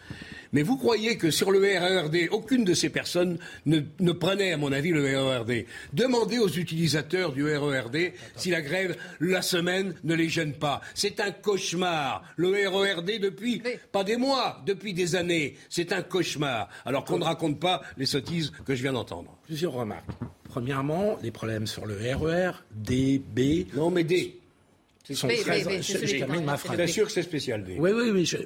[0.53, 4.57] Mais vous croyez que sur le RERD, aucune de ces personnes ne, ne prenait, à
[4.57, 10.15] mon avis, le RERD Demandez aux utilisateurs du RERD si la grève, la semaine, ne
[10.15, 10.81] les gêne pas.
[10.95, 12.23] C'est un cauchemar.
[12.37, 15.57] Le RERD depuis, pas des mois, depuis des années.
[15.69, 16.69] C'est un cauchemar.
[16.85, 19.37] Alors qu'on ne raconte pas les sottises que je viens d'entendre.
[19.45, 20.09] Plusieurs remarques.
[20.45, 23.75] Premièrement, les problèmes sur le RER, D, B.
[23.77, 24.41] Non, mais D.
[25.13, 25.63] Sont B, très...
[25.65, 26.77] B, B, c'est je, termine ma phrase.
[26.77, 27.77] bien sûr que c'est spécial, D?
[27.79, 28.25] Oui, oui, oui.
[28.27, 28.37] je-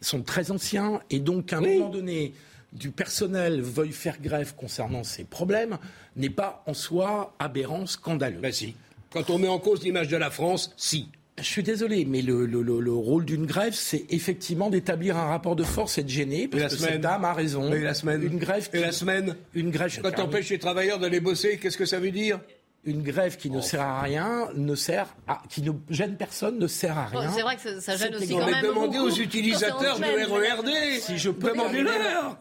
[0.00, 2.34] sont très anciens et donc qu'à un moment donné,
[2.72, 5.78] du personnel veuille faire grève concernant ces problèmes
[6.16, 8.38] n'est pas en soi aberrant, scandaleux.
[8.40, 8.74] Ben si.
[9.10, 11.08] Quand on met en cause l'image de la France, si.
[11.38, 15.26] Je suis désolé, mais le, le- le- le rôle d'une grève, c'est effectivement d'établir un
[15.26, 17.70] rapport de force et de gêner, parce la que semaine cette dame a raison.
[17.72, 20.00] Et la semaine Une grève Et la semaine Une grève.
[20.02, 22.40] Quand t'empêches les travailleurs d'aller bosser, qu'est-ce que ça veut dire?
[22.88, 26.68] Une grève qui ne sert à rien, ne sert à, qui ne gêne personne, ne
[26.68, 27.32] sert à Bon, rien.
[27.32, 30.24] c'est vrai que ça, ça gêne aussi quand même demandez aux utilisateurs semaine.
[30.30, 30.68] RERD.
[31.00, 31.52] Si je peux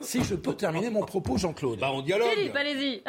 [0.01, 1.79] Si je peux terminer mon propos, Jean-Claude.
[1.79, 2.29] Bah, on dialogue.
[2.35, 3.01] Philippe, allez-y.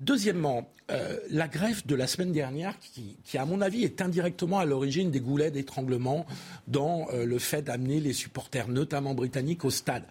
[0.00, 4.58] Deuxièmement, euh, la grève de la semaine dernière, qui, qui, à mon avis, est indirectement
[4.58, 6.26] à l'origine des goulets d'étranglement
[6.68, 10.04] dans euh, le fait d'amener les supporters, notamment britanniques, au stade.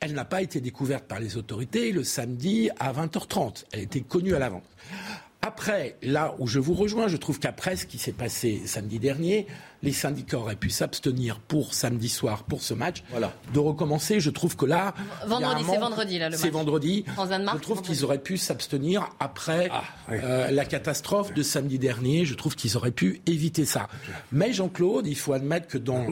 [0.00, 3.66] Elle n'a pas été découverte par les autorités le samedi à 20h30.
[3.70, 4.64] Elle était connue à l'avance.
[5.52, 9.48] Après, là où je vous rejoins, je trouve qu'après ce qui s'est passé samedi dernier,
[9.82, 13.02] les syndicats auraient pu s'abstenir pour samedi soir, pour ce match,
[13.52, 14.20] de recommencer.
[14.20, 14.94] Je trouve que là,
[15.26, 16.52] Vendredi, c'est vendredi, là, le C'est match.
[16.52, 17.04] vendredi.
[17.14, 17.96] France-Danemark, Je trouve vendredi.
[17.96, 19.82] qu'ils auraient pu s'abstenir après Ah,
[20.12, 22.24] euh, la catastrophe de samedi dernier.
[22.24, 23.88] Je trouve qu'ils auraient pu éviter ça.
[24.30, 26.06] Mais Jean-Claude, il faut admettre que dans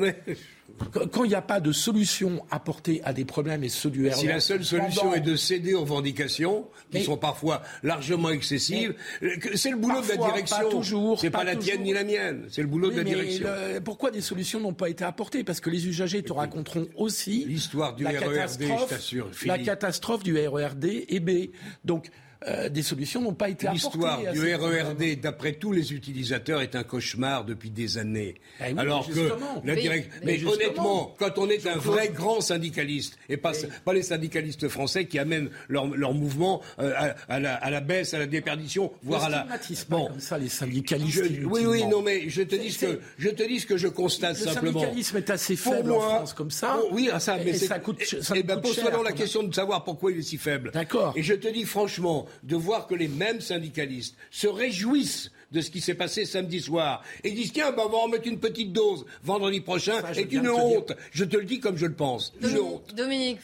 [1.10, 4.14] quand- il n'y a pas de solution apportée à des problèmes et ceux du RER,
[4.14, 8.30] Si la seule solution pendant- est de céder aux revendications, qui Mais- sont parfois largement
[8.30, 10.56] excessives, euh, c'est le boulot de la direction.
[10.58, 12.44] pas toujours, C'est pas, pas la tienne ni la mienne.
[12.50, 13.48] C'est le boulot Oui, de la mais direction.
[13.74, 15.44] le- pourquoi des solutions n'ont pas été apportées?
[15.44, 19.32] Parce que les usagers te raconteront aussi l'histoire du la RERD, catastrophe- je t'assure, la
[19.32, 19.64] Philippe.
[19.66, 21.50] catastrophe du RERD et B.
[21.84, 22.10] Donc
[22.48, 23.84] euh, des solutions n'ont pas été apportées.
[23.98, 28.34] L'histoire du RERD, d'après tous les utilisateurs, est un cauchemar depuis des années.
[28.60, 29.62] Eh oui, Alors que justement.
[29.64, 33.52] la Mais- direct- mais mais, honnêtement, quand on est un vrai grand syndicaliste et pas,
[33.84, 37.80] pas les syndicalistes français qui amènent leur, leur mouvement euh, à, à la, à la
[37.80, 41.24] baisse, à la déperdition, voire à la stigmatise pas comme ça les syndicalistes.
[41.24, 43.76] Je- oui, oui, non, mais je te dis ce que je te dis ce que
[43.76, 44.80] je constate Le simplement.
[44.80, 46.76] syndicalisme est assez Pour faible moi- en France comme ça.
[46.80, 48.02] Bon, oui, ah, ça, mais et ça coûte.
[48.22, 50.70] Ça eh ben, pose-toi la question de savoir pourquoi il est si faible.
[50.72, 51.12] D'accord.
[51.16, 55.70] Et je te dis franchement, de voir que les mêmes syndicalistes se réjouissent de ce
[55.70, 58.72] qui s'est passé samedi soir et disent tiens, bah, on va en mettre une petite
[58.72, 60.54] dose vendredi prochain je est une dire.
[60.56, 60.92] honte.
[61.10, 62.32] Je te le dis comme je le pense.
[62.40, 63.38] Une honte Dominique,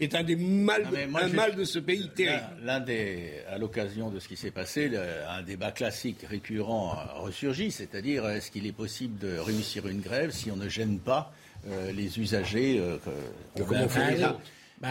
[0.00, 2.42] est un des mal, Non, mais moi, un je- mal de ce pays terrible.
[2.64, 7.20] L'un des, à l'occasion de ce qui s'est passé, le- un débat classique récurrent a
[7.20, 11.32] ressurgi, c'est-à-dire est-ce qu'il est possible de réussir une grève si on ne gêne pas
[11.68, 13.62] euh, les usagers euh, que-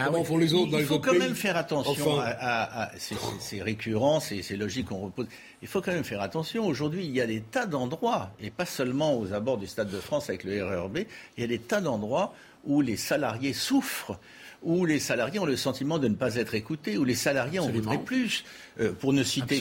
[0.06, 2.22] Comment font les autres dans il les faut autres quand pays même faire attention Enfin.
[2.22, 5.26] à, à- à- c'est- c'est c'est récurrent, c'est c'est logique qu'on repose.
[5.62, 6.66] Il faut quand même faire attention.
[6.66, 9.98] Aujourd'hui, il y a des tas d'endroits, et pas seulement aux abords du Stade de
[10.00, 10.98] France avec le RERB,
[11.36, 12.34] il y a des tas d'endroits
[12.64, 14.18] où les salariés souffrent,
[14.64, 17.68] où les salariés ont le sentiment de ne pas être écoutés, où les salariés en
[17.68, 18.44] voudraient plus.
[18.80, 19.60] Euh, pour ne citer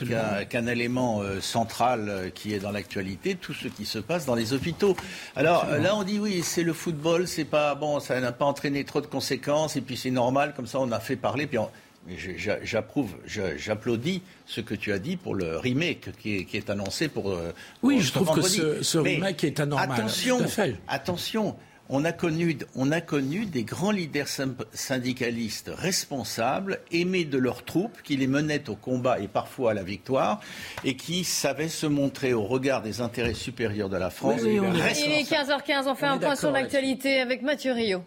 [0.50, 4.34] qu'un élément euh, central euh, qui est dans l'actualité, tout ce qui se passe dans
[4.34, 4.96] les hôpitaux.
[5.36, 8.84] Alors là, on dit oui, c'est le football, c'est pas bon, ça n'a pas entraîné
[8.86, 11.46] trop de conséquences, et puis c'est normal, comme ça on a fait parler.
[11.46, 11.70] Puis on-
[12.64, 13.16] j'approuve,
[13.58, 17.30] j'applaudis ce que tu as dit pour le remake qui est, qui est annoncé pour.
[17.32, 20.40] euh, Oui, pour je trouve que ce- Mais remake est anormal, Attention,
[20.88, 21.56] attention.
[21.96, 24.28] On a, connu, on a connu des grands leaders
[24.74, 29.84] syndicalistes responsables, aimés de leurs troupes, qui les menaient au combat et parfois à la
[29.84, 30.42] victoire,
[30.84, 34.42] et qui savaient se montrer au regard des intérêts supérieurs de la France.
[34.44, 35.62] Oui, oui, on est- il est responsables.
[35.62, 38.04] 15h15, on fait On un point sur l'actualité avec Mathieu Rio.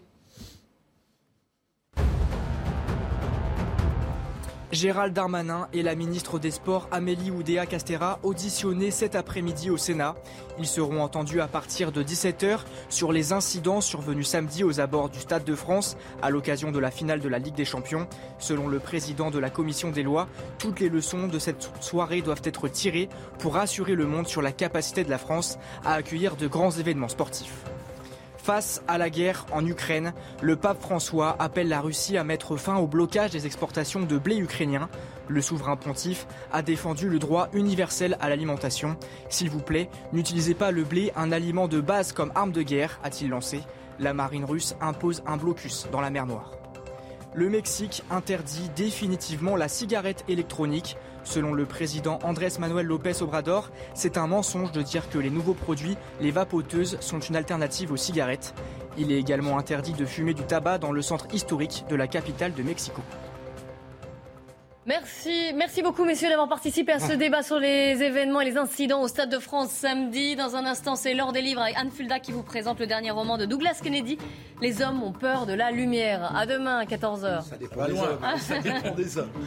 [4.77, 10.17] Gérald Darmanin et la ministre des Sports Amélie Oudéa Castera auditionnés cet après-midi au Sénat.
[10.59, 12.59] Ils seront entendus à partir de 17h
[12.91, 16.91] sur les incidents survenus samedi aux abords du Stade de France à l'occasion de la
[16.91, 18.07] finale de la Ligue des Champions.
[18.39, 22.43] Selon le président de la commission des lois, toutes les leçons de cette soirée doivent
[22.45, 23.09] être tirées
[23.39, 27.09] pour rassurer le monde sur la capacité de la France à accueillir de grands événements
[27.09, 27.65] sportifs.
[28.47, 32.77] Face à la guerre en Ukraine, le pape François appelle la Russie à mettre fin
[32.77, 34.89] au blocage des exportations de blé ukrainien.
[35.27, 38.97] Le souverain pontife a défendu le droit universel à l'alimentation.
[39.31, 43.01] S'il vous plaît, n'utilisez pas le blé, un aliment de base comme arme de guerre,
[43.03, 43.63] a-t-il lancé.
[43.99, 46.53] La marine russe impose un blocus dans la mer Noire.
[47.35, 50.97] Le Mexique interdit définitivement la cigarette électronique.
[51.27, 55.55] Selon le président Andrés Manuel López Obrador, c'est un mensonge de dire que les nouveaux
[55.55, 58.55] produits, les vapoteuses, sont une alternative aux cigarettes.
[58.97, 62.55] Il est également interdit de fumer du tabac dans le centre historique de la capitale
[62.55, 63.03] de Mexico.
[64.87, 69.03] Merci, merci beaucoup messieurs d'avoir participé à ce débat sur les événements et les incidents
[69.03, 70.37] au Stade de France samedi.
[70.37, 73.11] Dans un instant, c'est l'heure des livres avec Anne Fulda qui vous présente le dernier
[73.11, 74.17] roman de Douglas Kennedy.
[74.63, 76.33] Les hommes ont peur de la lumière.
[76.37, 77.43] À demain, 14h.
[77.43, 78.19] Ça dépend des hommes.
[78.39, 79.31] Ça dépend des hommes.